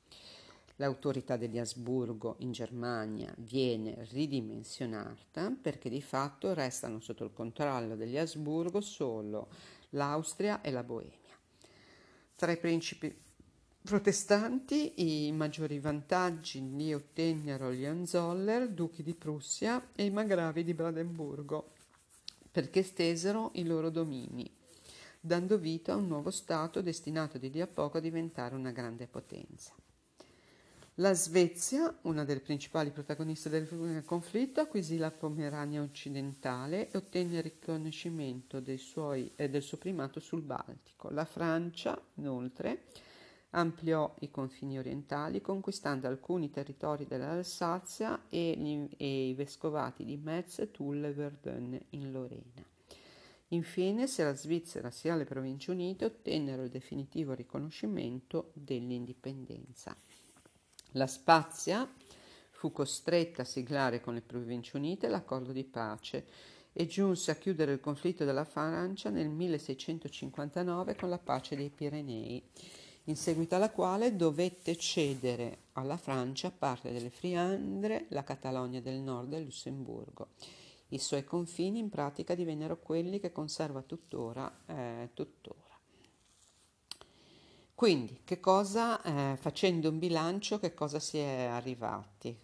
L'autorità 0.76 1.36
degli 1.36 1.60
Asburgo 1.60 2.34
in 2.38 2.50
Germania 2.50 3.32
viene 3.36 4.04
ridimensionata 4.10 5.52
perché 5.62 5.88
di 5.88 6.02
fatto 6.02 6.54
restano 6.54 6.98
sotto 6.98 7.22
il 7.22 7.32
controllo 7.32 7.94
degli 7.94 8.18
Asburgo 8.18 8.80
solo 8.80 9.46
l'Austria 9.90 10.60
e 10.60 10.72
la 10.72 10.82
Boemia. 10.82 11.19
Tra 12.40 12.52
i 12.52 12.56
principi 12.56 13.14
protestanti 13.82 15.26
i 15.26 15.30
maggiori 15.30 15.78
vantaggi 15.78 16.74
li 16.74 16.94
ottennero 16.94 17.70
gli 17.70 17.84
Hohenzoller, 17.84 18.70
duchi 18.70 19.02
di 19.02 19.12
Prussia 19.12 19.90
e 19.94 20.06
i 20.06 20.10
margravi 20.10 20.64
di 20.64 20.72
Brandenburgo. 20.72 21.72
perché 22.50 22.82
stesero 22.82 23.50
i 23.56 23.64
loro 23.64 23.90
domini, 23.90 24.50
dando 25.20 25.58
vita 25.58 25.92
a 25.92 25.96
un 25.96 26.06
nuovo 26.06 26.30
Stato 26.30 26.80
destinato 26.80 27.36
di 27.36 27.50
lì 27.50 27.60
a 27.60 27.66
poco 27.66 27.98
a 27.98 28.00
diventare 28.00 28.54
una 28.54 28.70
grande 28.70 29.06
potenza. 29.06 29.74
La 30.94 31.14
Svezia, 31.14 31.96
una 32.02 32.24
delle 32.24 32.40
principali 32.40 32.90
protagoniste 32.90 33.48
del 33.48 34.02
conflitto, 34.04 34.60
acquisì 34.60 34.98
la 34.98 35.10
Pomerania 35.10 35.80
occidentale 35.80 36.90
e 36.90 36.96
ottenne 36.98 37.36
il 37.36 37.42
riconoscimento 37.44 38.62
suoi, 38.76 39.30
eh, 39.36 39.48
del 39.48 39.62
suo 39.62 39.78
primato 39.78 40.20
sul 40.20 40.42
Baltico. 40.42 41.08
La 41.10 41.24
Francia, 41.24 41.98
inoltre, 42.16 42.82
ampliò 43.50 44.14
i 44.20 44.30
confini 44.30 44.78
orientali 44.78 45.40
conquistando 45.40 46.06
alcuni 46.06 46.50
territori 46.50 47.06
dell'Alsazia 47.06 48.26
e, 48.28 48.54
gli, 48.58 48.88
e 48.96 49.28
i 49.28 49.34
vescovati 49.34 50.04
di 50.04 50.16
Metz, 50.16 50.68
Tulle 50.70 51.08
e 51.08 51.12
Verdun 51.12 51.80
in 51.90 52.12
Lorena. 52.12 52.64
Infine, 53.52 54.06
sia 54.06 54.24
la 54.24 54.34
Svizzera 54.34 54.90
sia 54.90 55.16
le 55.16 55.24
Province 55.24 55.70
Unite 55.70 56.04
ottennero 56.04 56.62
il 56.62 56.68
definitivo 56.68 57.32
riconoscimento 57.32 58.50
dell'indipendenza. 58.52 59.96
La 60.94 61.06
Spazia 61.06 61.88
fu 62.50 62.72
costretta 62.72 63.42
a 63.42 63.44
siglare 63.44 64.00
con 64.00 64.14
le 64.14 64.22
Province 64.22 64.76
Unite 64.76 65.08
l'accordo 65.08 65.52
di 65.52 65.62
pace 65.62 66.26
e 66.72 66.86
giunse 66.86 67.30
a 67.30 67.36
chiudere 67.36 67.72
il 67.72 67.80
conflitto 67.80 68.24
della 68.24 68.44
Francia 68.44 69.08
nel 69.08 69.28
1659 69.28 70.96
con 70.96 71.08
la 71.08 71.18
pace 71.18 71.54
dei 71.54 71.70
Pirenei, 71.70 72.42
in 73.04 73.16
seguito 73.16 73.54
alla 73.54 73.70
quale 73.70 74.16
dovette 74.16 74.76
cedere 74.76 75.58
alla 75.72 75.96
Francia 75.96 76.50
parte 76.50 76.90
delle 76.90 77.10
Friandre, 77.10 78.06
la 78.08 78.24
Catalogna 78.24 78.80
del 78.80 78.98
Nord 78.98 79.32
e 79.32 79.38
il 79.38 79.44
Lussemburgo. 79.44 80.30
I 80.88 80.98
suoi 80.98 81.22
confini 81.22 81.78
in 81.78 81.88
pratica 81.88 82.34
divennero 82.34 82.80
quelli 82.80 83.20
che 83.20 83.30
conserva 83.30 83.82
tuttora. 83.82 84.52
Eh, 84.66 85.10
tuttora. 85.14 85.69
Quindi, 87.80 88.20
che 88.24 88.40
cosa, 88.40 89.00
eh, 89.00 89.38
facendo 89.38 89.88
un 89.88 89.98
bilancio, 89.98 90.58
che 90.58 90.74
cosa 90.74 90.98
si 90.98 91.16
è 91.16 91.44
arrivati, 91.44 92.38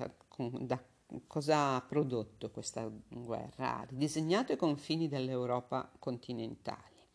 da 0.61 0.83
cosa 1.27 1.75
ha 1.75 1.83
prodotto 1.83 2.51
questa 2.51 2.91
guerra? 3.07 3.81
Ha 3.81 3.85
ridisegnato 3.85 4.53
i 4.53 4.57
confini 4.57 5.09
dell'Europa 5.09 5.93
continentale. 5.99 7.09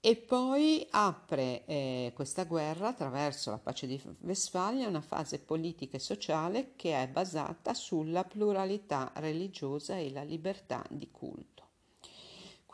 E 0.00 0.16
poi 0.16 0.86
apre 0.92 1.66
eh, 1.66 2.12
questa 2.14 2.44
guerra 2.44 2.88
attraverso 2.88 3.50
la 3.50 3.58
pace 3.58 3.86
di 3.86 4.02
Westfalia 4.20 4.88
una 4.88 5.02
fase 5.02 5.38
politica 5.38 5.98
e 5.98 6.00
sociale 6.00 6.72
che 6.74 7.02
è 7.02 7.06
basata 7.06 7.74
sulla 7.74 8.24
pluralità 8.24 9.12
religiosa 9.16 9.98
e 9.98 10.10
la 10.10 10.22
libertà 10.22 10.82
di 10.88 11.10
culto. 11.10 11.55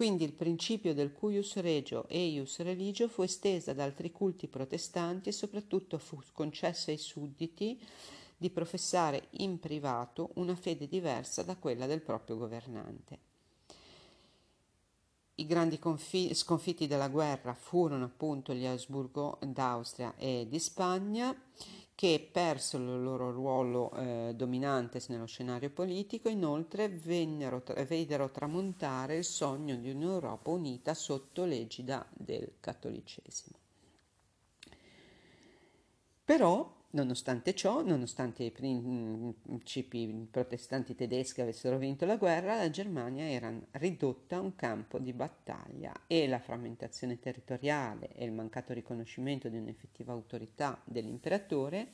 Quindi 0.02 0.25
il 0.25 0.32
principio 0.32 0.94
del 0.94 1.12
cuius 1.12 1.54
regio 1.59 2.09
e 2.09 2.26
ius 2.26 2.59
religio 2.59 3.06
fu 3.06 3.23
esteso 3.23 3.71
ad 3.71 3.78
altri 3.78 4.11
culti 4.11 4.49
protestanti 4.49 5.28
e 5.28 5.32
soprattutto 5.32 5.97
fu 5.97 6.18
concesso 6.32 6.90
ai 6.90 6.99
sudditi 6.99 7.80
di 8.37 8.50
professare 8.50 9.28
in 9.35 9.61
privato 9.61 10.30
una 10.35 10.56
fede 10.56 10.88
diversa 10.88 11.44
da 11.44 11.54
quella 11.54 11.87
del 11.87 12.00
proprio 12.00 12.37
governante. 12.37 13.18
I 15.37 15.47
grandi 15.47 15.78
confi- 15.78 16.35
sconfitti 16.35 16.88
della 16.88 17.09
guerra 17.09 17.54
furono 17.54 18.06
appunto 18.06 18.52
gli 18.54 18.66
Asburgo 18.66 19.38
d'Austria 19.40 20.16
e 20.16 20.49
di 20.49 20.59
Spagna 20.59 21.32
che 21.94 22.28
perso 22.32 22.76
il 22.78 23.02
loro 23.02 23.30
ruolo 23.30 23.92
eh, 23.92 24.32
dominante 24.34 25.00
nello 25.08 25.26
scenario 25.26 25.70
politico, 25.70 26.28
inoltre 26.28 26.88
vennero, 26.88 27.62
videro 27.87 28.30
tramontare 28.30 29.16
il 29.16 29.25
sogno 29.25 29.76
di 29.76 29.90
un'Europa 29.90 30.50
unita 30.50 30.94
sotto 30.94 31.44
l'egida 31.44 32.06
del 32.12 32.54
cattolicesimo. 32.58 33.56
Però 36.24 36.81
Nonostante 36.94 37.55
ciò, 37.55 37.83
nonostante 37.83 38.42
i 38.42 38.50
principi 38.50 40.28
protestanti 40.31 40.94
tedeschi 40.94 41.40
avessero 41.40 41.78
vinto 41.78 42.05
la 42.05 42.16
guerra, 42.16 42.57
la 42.57 42.68
Germania 42.68 43.31
era 43.31 43.50
ridotta 43.72 44.37
a 44.37 44.40
un 44.40 44.55
campo 44.55 44.98
di 44.98 45.14
battaglia 45.14 45.90
e 46.07 46.28
la 46.28 46.38
frammentazione 46.38 47.18
territoriale 47.18 48.11
e 48.14 48.26
il 48.26 48.33
mancato 48.33 48.74
riconoscimento 48.74 49.48
di 49.48 49.57
un'effettiva 49.57 50.12
autorità 50.12 50.78
dell'imperatore 50.85 51.88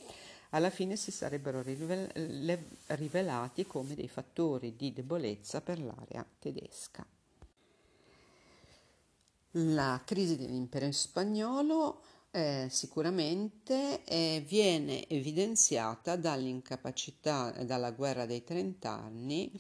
alla 0.50 0.70
fine 0.70 0.96
si 0.96 1.12
sarebbero 1.12 1.62
rivelati 1.62 3.66
come 3.66 3.94
dei 3.94 4.08
fattori 4.08 4.74
di 4.74 4.92
debolezza 4.92 5.60
per 5.60 5.78
l'area 5.78 6.26
tedesca. 6.40 7.06
La 9.52 10.02
crisi 10.04 10.36
dell'impero 10.36 10.90
spagnolo 10.90 12.02
eh, 12.30 12.66
sicuramente 12.70 14.04
eh, 14.04 14.44
viene 14.46 15.08
evidenziata 15.08 16.16
dall'incapacità, 16.16 17.50
dalla 17.64 17.90
guerra 17.90 18.26
dei 18.26 18.44
trent'anni 18.44 19.50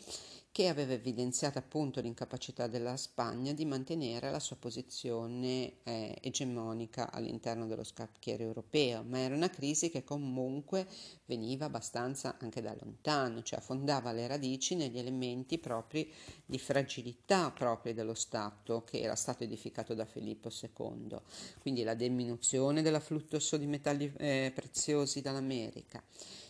che 0.58 0.66
aveva 0.66 0.94
evidenziato 0.94 1.56
appunto 1.58 2.00
l'incapacità 2.00 2.66
della 2.66 2.96
Spagna 2.96 3.52
di 3.52 3.64
mantenere 3.64 4.28
la 4.32 4.40
sua 4.40 4.56
posizione 4.56 5.74
eh, 5.84 6.18
egemonica 6.20 7.12
all'interno 7.12 7.68
dello 7.68 7.84
scacchiere 7.84 8.42
europeo, 8.42 9.04
ma 9.04 9.20
era 9.20 9.36
una 9.36 9.50
crisi 9.50 9.88
che 9.88 10.02
comunque 10.02 10.88
veniva 11.26 11.66
abbastanza 11.66 12.38
anche 12.40 12.60
da 12.60 12.74
lontano, 12.76 13.44
cioè 13.44 13.60
affondava 13.60 14.10
le 14.10 14.26
radici 14.26 14.74
negli 14.74 14.98
elementi 14.98 15.58
propri 15.58 16.12
di 16.44 16.58
fragilità 16.58 17.52
propri 17.52 17.94
dello 17.94 18.14
Stato 18.14 18.82
che 18.82 18.98
era 18.98 19.14
stato 19.14 19.44
edificato 19.44 19.94
da 19.94 20.06
Filippo 20.06 20.50
II, 20.50 21.20
quindi 21.60 21.84
la 21.84 21.94
diminuzione 21.94 22.82
dell'afflusso 22.82 23.56
di 23.58 23.66
metalli 23.66 24.12
eh, 24.16 24.50
preziosi 24.52 25.20
dall'America 25.20 26.02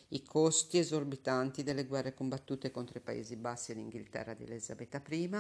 i 0.09 0.23
costi 0.23 0.79
esorbitanti 0.79 1.63
delle 1.63 1.85
guerre 1.85 2.15
combattute 2.15 2.71
contro 2.71 2.99
i 2.99 3.03
Paesi 3.03 3.37
Bassi 3.37 3.73
e 3.73 3.75
l'Inghilterra 3.75 4.35
di 4.35 4.45
Elisabetta 4.45 5.03
I, 5.09 5.31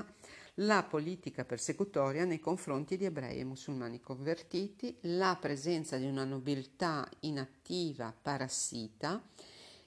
la 0.54 0.82
politica 0.82 1.44
persecutoria 1.44 2.24
nei 2.24 2.40
confronti 2.40 2.96
di 2.96 3.04
ebrei 3.04 3.38
e 3.38 3.44
musulmani 3.44 4.00
convertiti, 4.00 4.96
la 5.02 5.36
presenza 5.40 5.96
di 5.96 6.06
una 6.06 6.24
nobiltà 6.24 7.08
inattiva 7.20 8.14
parassita 8.20 9.22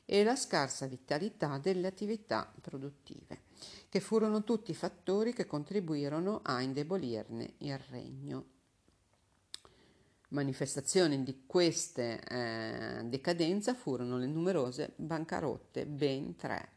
e 0.06 0.24
la 0.24 0.36
scarsa 0.36 0.88
vitalità 0.88 1.58
delle 1.58 1.88
attività 1.88 2.52
produttive, 2.60 3.44
che 3.88 4.00
furono 4.00 4.44
tutti 4.44 4.74
fattori 4.74 5.34
che 5.34 5.46
contribuirono 5.46 6.42
a 6.44 6.62
indebolirne 6.62 7.54
il 7.60 7.78
regno 7.90 8.51
manifestazioni 10.32 11.24
di 11.24 11.44
questa 11.46 12.20
eh, 12.20 13.04
decadenza 13.06 13.74
furono 13.74 14.18
le 14.18 14.28
numerose 14.28 14.94
bancarotte, 14.96 15.86
ben 15.86 16.36
tre, 16.36 16.70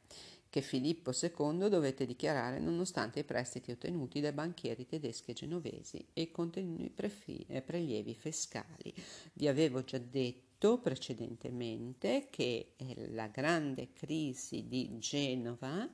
che 0.50 0.60
Filippo 0.60 1.12
II 1.12 1.68
dovette 1.68 2.06
dichiarare 2.06 2.60
nonostante 2.60 3.20
i 3.20 3.24
prestiti 3.24 3.72
ottenuti 3.72 4.20
dai 4.20 4.32
banchieri 4.32 4.86
tedeschi 4.86 5.32
e 5.32 5.34
genovesi 5.34 6.06
e 6.12 6.22
i 6.22 6.30
continui 6.30 6.92
eh, 6.94 7.60
prelievi 7.60 8.14
fiscali. 8.14 8.94
Vi 9.32 9.48
avevo 9.48 9.82
già 9.82 9.98
detto 9.98 10.78
precedentemente 10.78 12.28
che 12.30 12.74
eh, 12.76 13.10
la 13.10 13.26
grande 13.28 13.92
crisi 13.92 14.66
di 14.66 14.98
Genova 14.98 15.88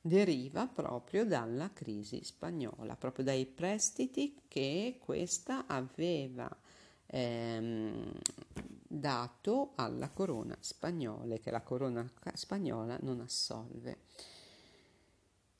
deriva 0.00 0.66
proprio 0.66 1.24
dalla 1.24 1.72
crisi 1.72 2.22
spagnola, 2.22 2.94
proprio 2.96 3.24
dai 3.24 3.46
prestiti 3.46 4.42
che 4.48 4.98
questa 5.00 5.66
aveva 5.66 6.54
ehm, 7.06 8.12
dato 8.86 9.72
alla 9.74 10.10
corona 10.10 10.56
spagnola, 10.60 11.36
che 11.36 11.50
la 11.50 11.62
corona 11.62 12.08
spagnola 12.34 12.98
non 13.02 13.20
assolve. 13.20 13.98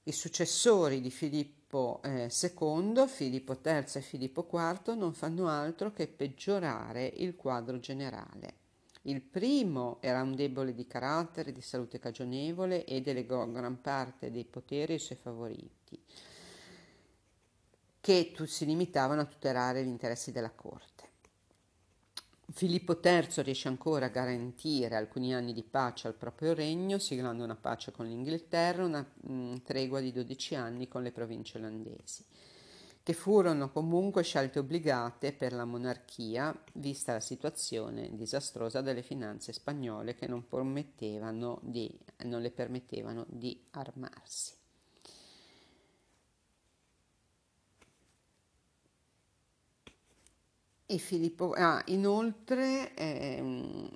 I 0.05 0.13
successori 0.13 1.01
di 1.01 1.11
Filippo 1.11 2.01
eh, 2.03 2.31
II, 2.31 3.07
Filippo 3.09 3.59
III 3.65 3.85
e 3.95 4.01
Filippo 4.01 4.47
IV 4.53 4.95
non 4.97 5.15
fanno 5.15 5.49
altro 5.49 5.93
che 5.93 6.07
peggiorare 6.07 7.07
il 7.07 7.35
quadro 7.37 7.79
generale. 7.79 8.63
Il 9.07 9.21
primo 9.21 9.99
era 10.01 10.23
un 10.23 10.35
debole 10.35 10.75
di 10.75 10.87
carattere, 10.87 11.53
di 11.53 11.61
salute 11.61 11.99
cagionevole 11.99 12.85
e 12.85 13.03
delegò 13.03 13.47
gran 13.51 13.81
parte 13.81 14.31
dei 14.31 14.45
poteri 14.45 14.95
ai 14.95 14.99
suoi 14.99 15.19
favoriti, 15.19 16.03
che 18.01 18.35
si 18.47 18.65
limitavano 18.65 19.23
a 19.23 19.27
tutelare 19.27 19.85
gli 19.85 19.89
interessi 19.89 20.33
della 20.33 20.51
corte. 20.51 20.94
Filippo 22.53 23.01
III 23.03 23.43
riesce 23.43 23.69
ancora 23.69 24.07
a 24.07 24.11
garantire 24.11 24.97
alcuni 24.97 25.35
anni 25.35 25.53
di 25.53 25.63
pace 25.63 26.09
al 26.09 26.15
proprio 26.15 26.53
regno, 26.55 26.99
siglando 26.99 27.43
una 27.43 27.57
pace 27.57 27.91
con 27.91 28.07
l'Inghilterra, 28.07 28.85
una 28.85 29.05
mh, 29.05 29.63
tregua 29.65 30.01
di 30.01 30.13
12 30.13 30.55
anni 30.55 30.87
con 30.87 31.03
le 31.03 31.11
province 31.11 31.59
olandesi, 31.59 32.25
che 33.03 33.13
furono 33.13 33.71
comunque 33.71 34.23
scelte 34.23 34.59
obbligate 34.59 35.33
per 35.33 35.53
la 35.53 35.65
monarchia, 35.65 36.55
vista 36.75 37.15
la 37.15 37.21
situazione 37.21 38.11
disastrosa 38.15 38.83
delle 38.83 39.03
finanze 39.03 39.53
spagnole 39.53 40.15
che 40.15 40.27
non, 40.27 40.45
non 40.49 42.41
le 42.41 42.51
permettevano 42.51 43.27
di 43.29 43.59
armarsi. 43.71 44.64
E 50.87 50.99
Filippo, 50.99 51.53
ah, 51.53 51.83
inoltre 51.87 52.95
ehm, 52.95 53.91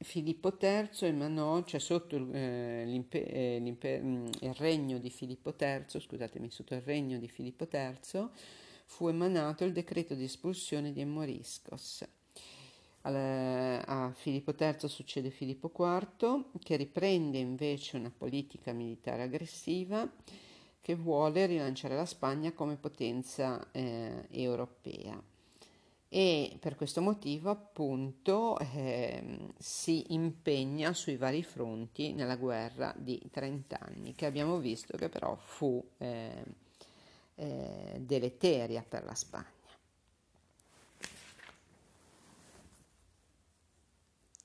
Filippo 0.00 0.56
III 0.60 0.90
emanò, 1.08 1.64
cioè 1.64 1.80
sotto 1.80 2.16
eh, 2.32 3.04
eh, 3.10 4.00
mm, 4.00 4.26
il 4.40 4.54
regno 4.54 4.98
di 4.98 5.10
Filippo 5.10 5.54
III, 5.58 6.00
scusatemi, 6.00 6.50
sotto 6.50 6.74
il 6.74 6.82
regno 6.82 7.18
di 7.18 7.28
Filippo 7.28 7.66
III 7.70 8.28
fu 8.84 9.08
emanato 9.08 9.64
il 9.64 9.72
decreto 9.72 10.14
di 10.14 10.24
espulsione 10.24 10.92
di 10.92 11.04
Moriscos. 11.04 12.06
a 13.02 14.12
Filippo 14.14 14.54
III 14.58 14.88
succede 14.88 15.30
Filippo 15.30 15.72
IV, 15.76 16.58
che 16.60 16.76
riprende 16.76 17.38
invece 17.38 17.96
una 17.96 18.12
politica 18.16 18.72
militare 18.72 19.22
aggressiva 19.22 20.10
che 20.88 20.94
vuole 20.94 21.44
rilanciare 21.44 21.94
la 21.94 22.06
Spagna 22.06 22.52
come 22.52 22.76
potenza 22.76 23.62
eh, 23.72 24.24
europea 24.30 25.22
e 26.08 26.56
per 26.58 26.76
questo 26.76 27.02
motivo 27.02 27.50
appunto 27.50 28.58
eh, 28.58 29.50
si 29.58 30.14
impegna 30.14 30.94
sui 30.94 31.18
vari 31.18 31.42
fronti 31.42 32.14
nella 32.14 32.36
guerra 32.36 32.94
di 32.96 33.20
30 33.30 33.78
anni 33.78 34.14
che 34.14 34.24
abbiamo 34.24 34.56
visto 34.56 34.96
che 34.96 35.10
però 35.10 35.36
fu 35.36 35.86
eh, 35.98 36.42
eh, 37.34 37.96
deleteria 37.98 38.82
per 38.82 39.04
la 39.04 39.14
Spagna. 39.14 39.56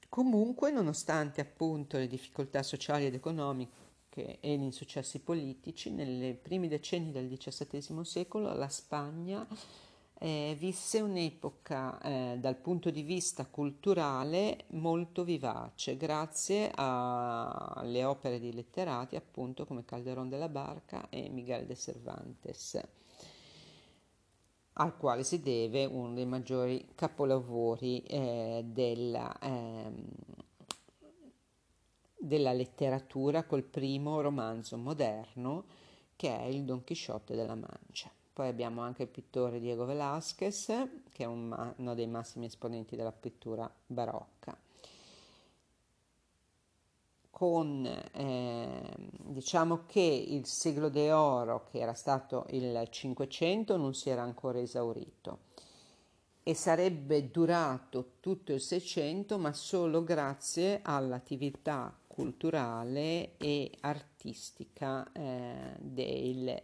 Comunque, 0.09 0.71
nonostante 0.71 1.39
appunto 1.39 1.97
le 1.97 2.07
difficoltà 2.07 2.61
sociali 2.61 3.05
ed 3.05 3.15
economiche 3.15 3.82
e 4.15 4.57
gli 4.57 4.63
insuccessi 4.63 5.19
politici, 5.19 5.91
nei 5.91 6.33
primi 6.35 6.67
decenni 6.67 7.11
del 7.11 7.27
XVII 7.27 8.03
secolo 8.05 8.53
la 8.53 8.69
Spagna 8.69 9.47
eh, 10.23 10.55
visse 10.57 11.01
un'epoca 11.01 11.99
eh, 11.99 12.37
dal 12.39 12.55
punto 12.55 12.89
di 12.89 13.01
vista 13.01 13.45
culturale 13.45 14.65
molto 14.69 15.25
vivace, 15.25 15.97
grazie 15.97 16.71
alle 16.73 18.05
opere 18.05 18.39
di 18.39 18.53
letterati 18.53 19.17
appunto 19.17 19.65
come 19.65 19.83
Calderón 19.83 20.29
de 20.29 20.37
la 20.37 20.47
Barca 20.47 21.09
e 21.09 21.27
Miguel 21.29 21.65
de 21.65 21.75
Cervantes, 21.75 22.81
al 24.73 24.95
quale 24.95 25.23
si 25.25 25.41
deve 25.41 25.83
uno 25.83 26.13
dei 26.13 26.25
maggiori 26.25 26.87
capolavori 26.95 28.01
eh, 28.03 28.63
della, 28.65 29.37
ehm, 29.41 30.05
della 32.25 32.53
letteratura 32.53 33.43
col 33.43 33.63
primo 33.63 34.21
romanzo 34.21 34.77
moderno 34.77 35.65
che 36.15 36.37
è 36.37 36.43
il 36.43 36.63
Don 36.63 36.83
Chisciotte 36.85 37.35
della 37.35 37.55
Mancia. 37.55 38.09
Poi 38.31 38.47
abbiamo 38.47 38.81
anche 38.81 39.03
il 39.03 39.09
pittore 39.09 39.59
Diego 39.59 39.85
Velázquez, 39.85 40.65
che 41.11 41.23
è 41.23 41.25
un, 41.25 41.73
uno 41.77 41.93
dei 41.93 42.07
massimi 42.07 42.45
esponenti 42.45 42.95
della 42.95 43.11
pittura 43.11 43.69
barocca. 43.85 44.57
Con, 47.29 47.85
eh, 47.85 48.93
diciamo 49.23 49.81
che 49.85 49.99
il 49.99 50.45
siglo 50.45 50.87
d'oro, 50.87 51.65
che 51.69 51.79
era 51.79 51.93
stato 51.93 52.45
il 52.51 52.87
Cinquecento, 52.89 53.75
non 53.75 53.93
si 53.93 54.09
era 54.09 54.21
ancora 54.21 54.59
esaurito 54.59 55.51
e 56.41 56.53
sarebbe 56.53 57.31
durato 57.31 58.13
tutto 58.19 58.53
il 58.53 58.61
Seicento, 58.61 59.37
ma 59.37 59.53
solo 59.53 60.03
grazie 60.03 60.79
all'attività 60.83 61.93
culturale 62.13 63.37
e 63.37 63.71
artistica 63.81 65.11
eh, 65.11 65.75
del 65.79 66.61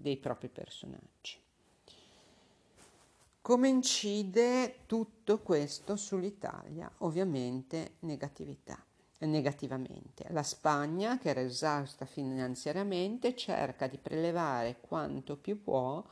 dei 0.00 0.16
propri 0.16 0.48
personaggi. 0.48 1.38
Come 3.42 3.68
incide 3.68 4.80
tutto 4.86 5.40
questo 5.40 5.96
sull'Italia? 5.96 6.90
Ovviamente 6.98 7.94
negatività, 8.00 8.78
negativamente. 9.20 10.26
La 10.30 10.42
Spagna, 10.42 11.18
che 11.18 11.30
era 11.30 11.40
esausta 11.40 12.04
finanziariamente, 12.04 13.34
cerca 13.34 13.86
di 13.86 13.98
prelevare 13.98 14.78
quanto 14.80 15.36
più 15.36 15.62
può 15.62 16.04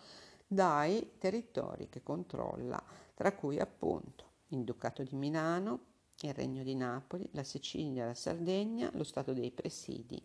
dai 0.46 1.12
territori 1.18 1.88
che 1.88 2.02
controlla, 2.02 2.82
tra 3.14 3.32
cui 3.32 3.58
appunto 3.58 4.24
il 4.48 4.64
Ducato 4.64 5.02
di 5.02 5.14
Milano, 5.14 5.80
il 6.26 6.34
Regno 6.34 6.62
di 6.62 6.74
Napoli, 6.74 7.28
la 7.32 7.44
Sicilia, 7.44 8.06
la 8.06 8.14
Sardegna, 8.14 8.90
lo 8.94 9.04
Stato 9.04 9.32
dei 9.32 9.50
Presidi 9.50 10.20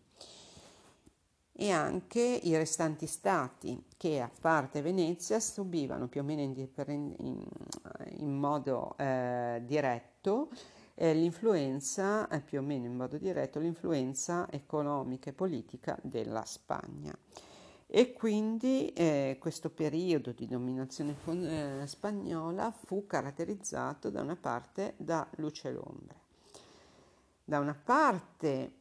e 1.55 1.69
anche 1.69 2.19
i 2.19 2.55
restanti 2.57 3.05
stati 3.05 3.83
che 3.95 4.19
a 4.19 4.29
parte 4.41 4.81
Venezia 4.81 5.39
subivano 5.39 6.07
più 6.07 6.21
o 6.21 6.23
meno 6.23 6.41
in, 6.41 7.15
in, 8.17 8.39
modo 8.39 8.95
eh, 8.97 9.61
diretto 9.63 10.49
eh, 10.95 11.13
l'influenza, 11.13 12.27
eh, 12.27 12.41
più 12.41 12.57
o 12.59 12.63
meno 12.63 12.85
in 12.85 12.95
modo 12.95 13.17
diretto, 13.17 13.59
l'influenza 13.59 14.47
economica 14.49 15.29
e 15.29 15.33
politica 15.33 15.97
della 16.01 16.43
Spagna. 16.43 17.15
E 17.95 18.11
quindi 18.11 18.91
eh, 18.93 19.37
questo 19.39 19.69
periodo 19.69 20.31
di 20.31 20.47
dominazione 20.47 21.15
eh, 21.27 21.85
spagnola 21.85 22.71
fu 22.71 23.05
caratterizzato 23.05 24.09
da 24.09 24.23
una 24.23 24.35
parte 24.35 24.95
da 24.97 25.27
luce 25.35 25.67
e 25.67 25.73
l'ombra. 25.73 26.19
Da 27.43 27.59
una 27.59 27.75
parte 27.75 28.73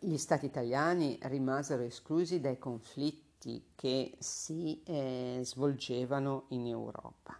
gli 0.00 0.18
stati 0.18 0.44
italiani 0.44 1.18
rimasero 1.22 1.80
esclusi 1.80 2.40
dai 2.40 2.58
conflitti 2.58 3.70
che 3.74 4.16
si 4.18 4.82
eh, 4.84 5.40
svolgevano 5.42 6.44
in 6.48 6.66
Europa, 6.66 7.34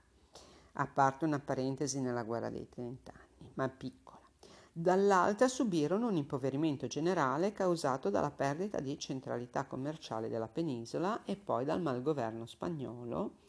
a 0.72 0.86
parte 0.86 1.26
una 1.26 1.40
parentesi 1.40 2.00
nella 2.00 2.22
guerra 2.22 2.48
dei 2.48 2.70
trent'anni, 2.70 3.50
ma 3.52 3.68
piccola. 3.68 4.01
Dall'altra 4.74 5.48
subirono 5.48 6.08
un 6.08 6.16
impoverimento 6.16 6.86
generale 6.86 7.52
causato 7.52 8.08
dalla 8.08 8.30
perdita 8.30 8.80
di 8.80 8.98
centralità 8.98 9.66
commerciale 9.66 10.30
della 10.30 10.48
penisola 10.48 11.24
e 11.24 11.36
poi 11.36 11.66
dal 11.66 11.82
malgoverno 11.82 12.46
spagnolo 12.46 13.40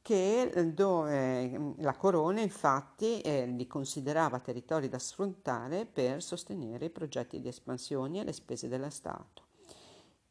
che 0.00 0.42
eh, 0.42 0.66
dove 0.68 1.58
mm, 1.58 1.72
la 1.78 1.96
corona 1.96 2.40
infatti 2.40 3.20
eh, 3.20 3.44
li 3.44 3.66
considerava 3.66 4.38
territori 4.38 4.88
da 4.88 4.98
sfruttare 4.98 5.84
per 5.84 6.22
sostenere 6.22 6.86
i 6.86 6.90
progetti 6.90 7.40
di 7.40 7.48
espansione 7.48 8.20
alle 8.20 8.32
spese 8.32 8.68
dello 8.68 8.88
Stato 8.88 9.45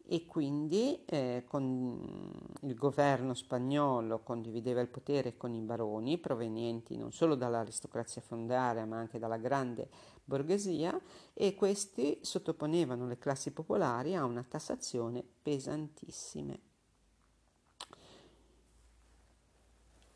e 0.07 0.25
quindi 0.25 1.03
eh, 1.05 1.43
il 1.49 2.75
governo 2.75 3.33
spagnolo 3.33 4.19
condivideva 4.19 4.81
il 4.81 4.87
potere 4.87 5.35
con 5.35 5.53
i 5.53 5.61
baroni 5.61 6.17
provenienti 6.17 6.95
non 6.95 7.11
solo 7.11 7.35
dall'aristocrazia 7.35 8.21
fondaria 8.21 8.85
ma 8.85 8.97
anche 8.97 9.17
dalla 9.17 9.37
grande 9.37 9.89
borghesia 10.23 10.99
e 11.33 11.55
questi 11.55 12.19
sottoponevano 12.21 13.07
le 13.07 13.17
classi 13.17 13.51
popolari 13.51 14.15
a 14.15 14.23
una 14.23 14.43
tassazione 14.47 15.23
pesantissima. 15.41 16.55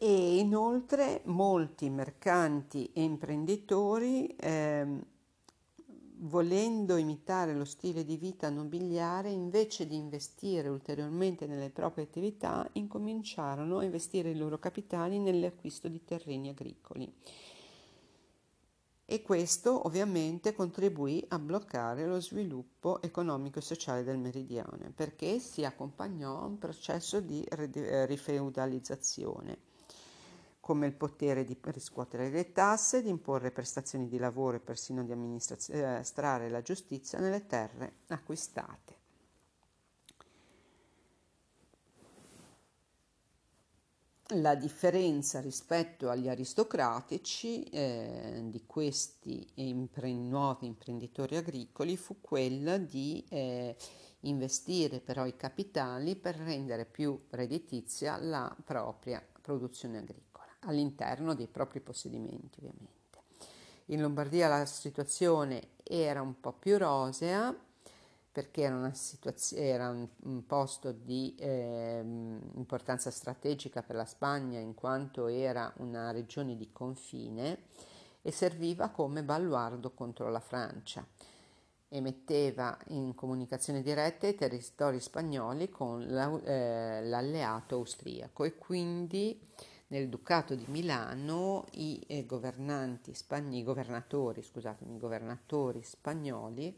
e 0.02 0.38
inoltre 0.38 1.22
molti 1.26 1.90
mercanti 1.90 2.90
e 2.94 3.04
imprenditori 3.04 4.34
eh, 4.38 4.88
volendo 6.22 6.98
imitare 6.98 7.54
lo 7.54 7.64
stile 7.64 8.04
di 8.04 8.18
vita 8.18 8.50
nobiliare 8.50 9.30
invece 9.30 9.88
di 9.88 9.96
investire 9.96 10.68
ulteriormente 10.68 11.48
nelle 11.48 11.70
proprie 11.70 12.04
attività 12.06 12.68
incominciarono 12.74 13.78
a 13.78 13.84
investire 13.84 14.32
i 14.32 14.38
loro 14.38 14.60
capitali 14.60 15.20
nell'acquisto 15.20 15.88
di 15.88 16.04
terreni 16.04 16.50
agricoli. 16.50 17.14
E 19.12 19.22
questo 19.22 19.88
ovviamente 19.88 20.54
contribuì 20.54 21.24
a 21.30 21.40
bloccare 21.40 22.06
lo 22.06 22.20
sviluppo 22.20 23.02
economico 23.02 23.60
e 23.60 23.64
sociale 23.64 24.04
del 24.04 24.20
meridione 24.20 24.92
perché 24.94 25.40
si 25.40 25.66
accompagnò 25.66 26.42
a 26.42 26.46
un 26.46 26.60
processo 26.60 27.20
di 27.20 27.44
rifeudalizzazione 27.50 29.69
come 30.70 30.86
il 30.86 30.94
potere 30.94 31.46
di 31.46 31.58
riscuotere 31.64 32.30
le 32.30 32.52
tasse, 32.52 33.02
di 33.02 33.10
imporre 33.10 33.50
prestazioni 33.50 34.08
di 34.08 34.20
lavoro 34.20 34.58
e 34.58 34.60
persino 34.60 35.04
di 35.04 35.12
amministrare 35.12 36.48
la 36.48 36.62
giustizia 36.62 37.18
nelle 37.18 37.48
terre 37.48 37.94
acquistate. 38.10 38.98
La 44.36 44.54
differenza 44.54 45.42
rispetto 45.42 46.08
agli 46.08 46.30
aristocratici 46.30 47.64
eh, 47.64 48.42
di 48.44 48.64
questi 48.68 49.50
impre- 49.56 50.14
nuovi 50.14 50.68
imprenditori 50.68 51.36
agricoli 51.36 51.98
fu 51.98 52.22
quella 52.22 52.78
di 52.78 53.26
eh, 53.28 53.76
investire 54.20 55.00
però 55.00 55.26
i 55.26 55.36
capitali 55.36 56.16
per 56.16 56.36
rendere 56.36 56.86
più 56.86 57.20
redditizia 57.32 58.18
la 58.18 58.56
propria 58.64 59.20
produzione 59.42 59.98
agricola 59.98 60.29
all'interno 60.62 61.34
dei 61.34 61.48
propri 61.48 61.80
possedimenti 61.80 62.60
ovviamente. 62.60 62.98
In 63.86 64.02
Lombardia 64.02 64.48
la 64.48 64.66
situazione 64.66 65.70
era 65.84 66.22
un 66.22 66.40
po' 66.40 66.54
più 66.54 66.78
rosea, 66.78 67.56
perché 68.32 68.62
era, 68.62 68.94
situazio- 68.94 69.58
era 69.58 69.90
un, 69.90 70.08
un, 70.24 70.46
posto 70.46 70.92
di 70.92 71.36
eh, 71.38 72.00
importanza 72.00 73.10
strategica 73.10 73.82
per 73.82 73.96
la 73.96 74.06
Spagna 74.06 74.60
in 74.60 74.76
quanto 74.76 75.28
era 75.28 75.74
una 75.78 76.12
regione 76.12 76.56
di 76.56 76.72
confine 76.72 77.64
e 78.22 78.32
serviva 78.32 78.90
come 78.90 79.24
baluardo 79.24 79.92
contro 79.92 80.30
la 80.30 80.40
Francia 80.40 81.06
e 81.92 82.02
metteva 82.02 82.78
in 82.90 83.16
comunicazione 83.16 83.82
diretta 83.82 84.28
i 84.28 84.36
territori 84.36 85.00
spagnoli 85.00 85.70
con 85.70 86.06
la, 86.08 86.40
eh, 86.44 87.02
l'alleato 87.04 87.76
austriaco 87.76 88.44
e 88.44 88.56
quindi 88.56 89.38
nel 89.90 90.10
Ducato 90.10 90.56
di 90.56 90.66
Milano 90.68 91.66
i, 91.74 92.02
eh, 92.08 92.26
governanti 92.26 93.14
spagn- 93.14 93.54
i 93.54 93.64
governatori, 93.64 94.42
scusatemi, 94.42 94.98
governatori 94.98 95.82
spagnoli 95.84 96.76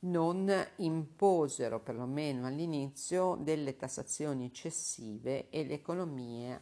non 0.00 0.52
imposero 0.76 1.80
perlomeno 1.80 2.46
all'inizio 2.46 3.36
delle 3.40 3.76
tassazioni 3.76 4.46
eccessive 4.46 5.48
e 5.50 5.64
l'economia 5.64 6.60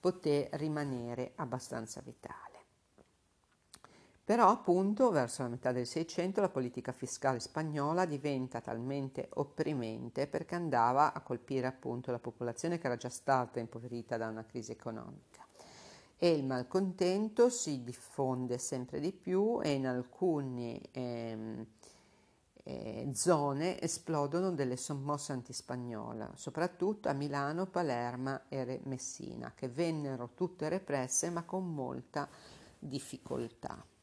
poté 0.00 0.48
rimanere 0.52 1.32
abbastanza 1.36 2.00
vitale. 2.00 2.47
Però 4.28 4.50
appunto 4.50 5.10
verso 5.10 5.40
la 5.40 5.48
metà 5.48 5.72
del 5.72 5.86
Seicento 5.86 6.42
la 6.42 6.50
politica 6.50 6.92
fiscale 6.92 7.40
spagnola 7.40 8.04
diventa 8.04 8.60
talmente 8.60 9.30
opprimente 9.36 10.26
perché 10.26 10.54
andava 10.54 11.14
a 11.14 11.22
colpire 11.22 11.66
appunto 11.66 12.10
la 12.10 12.18
popolazione 12.18 12.76
che 12.76 12.84
era 12.88 12.98
già 12.98 13.08
stata 13.08 13.58
impoverita 13.58 14.18
da 14.18 14.28
una 14.28 14.44
crisi 14.44 14.70
economica 14.70 15.46
e 16.18 16.30
il 16.30 16.44
malcontento 16.44 17.48
si 17.48 17.82
diffonde 17.82 18.58
sempre 18.58 19.00
di 19.00 19.12
più 19.12 19.60
e 19.62 19.70
in 19.72 19.86
alcune 19.86 20.78
ehm, 20.90 21.66
eh, 22.64 23.10
zone 23.14 23.80
esplodono 23.80 24.50
delle 24.50 24.76
sommosse 24.76 25.32
antispagnole, 25.32 26.32
soprattutto 26.34 27.08
a 27.08 27.14
Milano, 27.14 27.64
Palermo 27.64 28.42
e 28.50 28.82
Messina, 28.84 29.54
che 29.54 29.70
vennero 29.70 30.32
tutte 30.34 30.68
represse 30.68 31.30
ma 31.30 31.44
con 31.44 31.72
molta 31.72 32.28
difficoltà. 32.78 33.96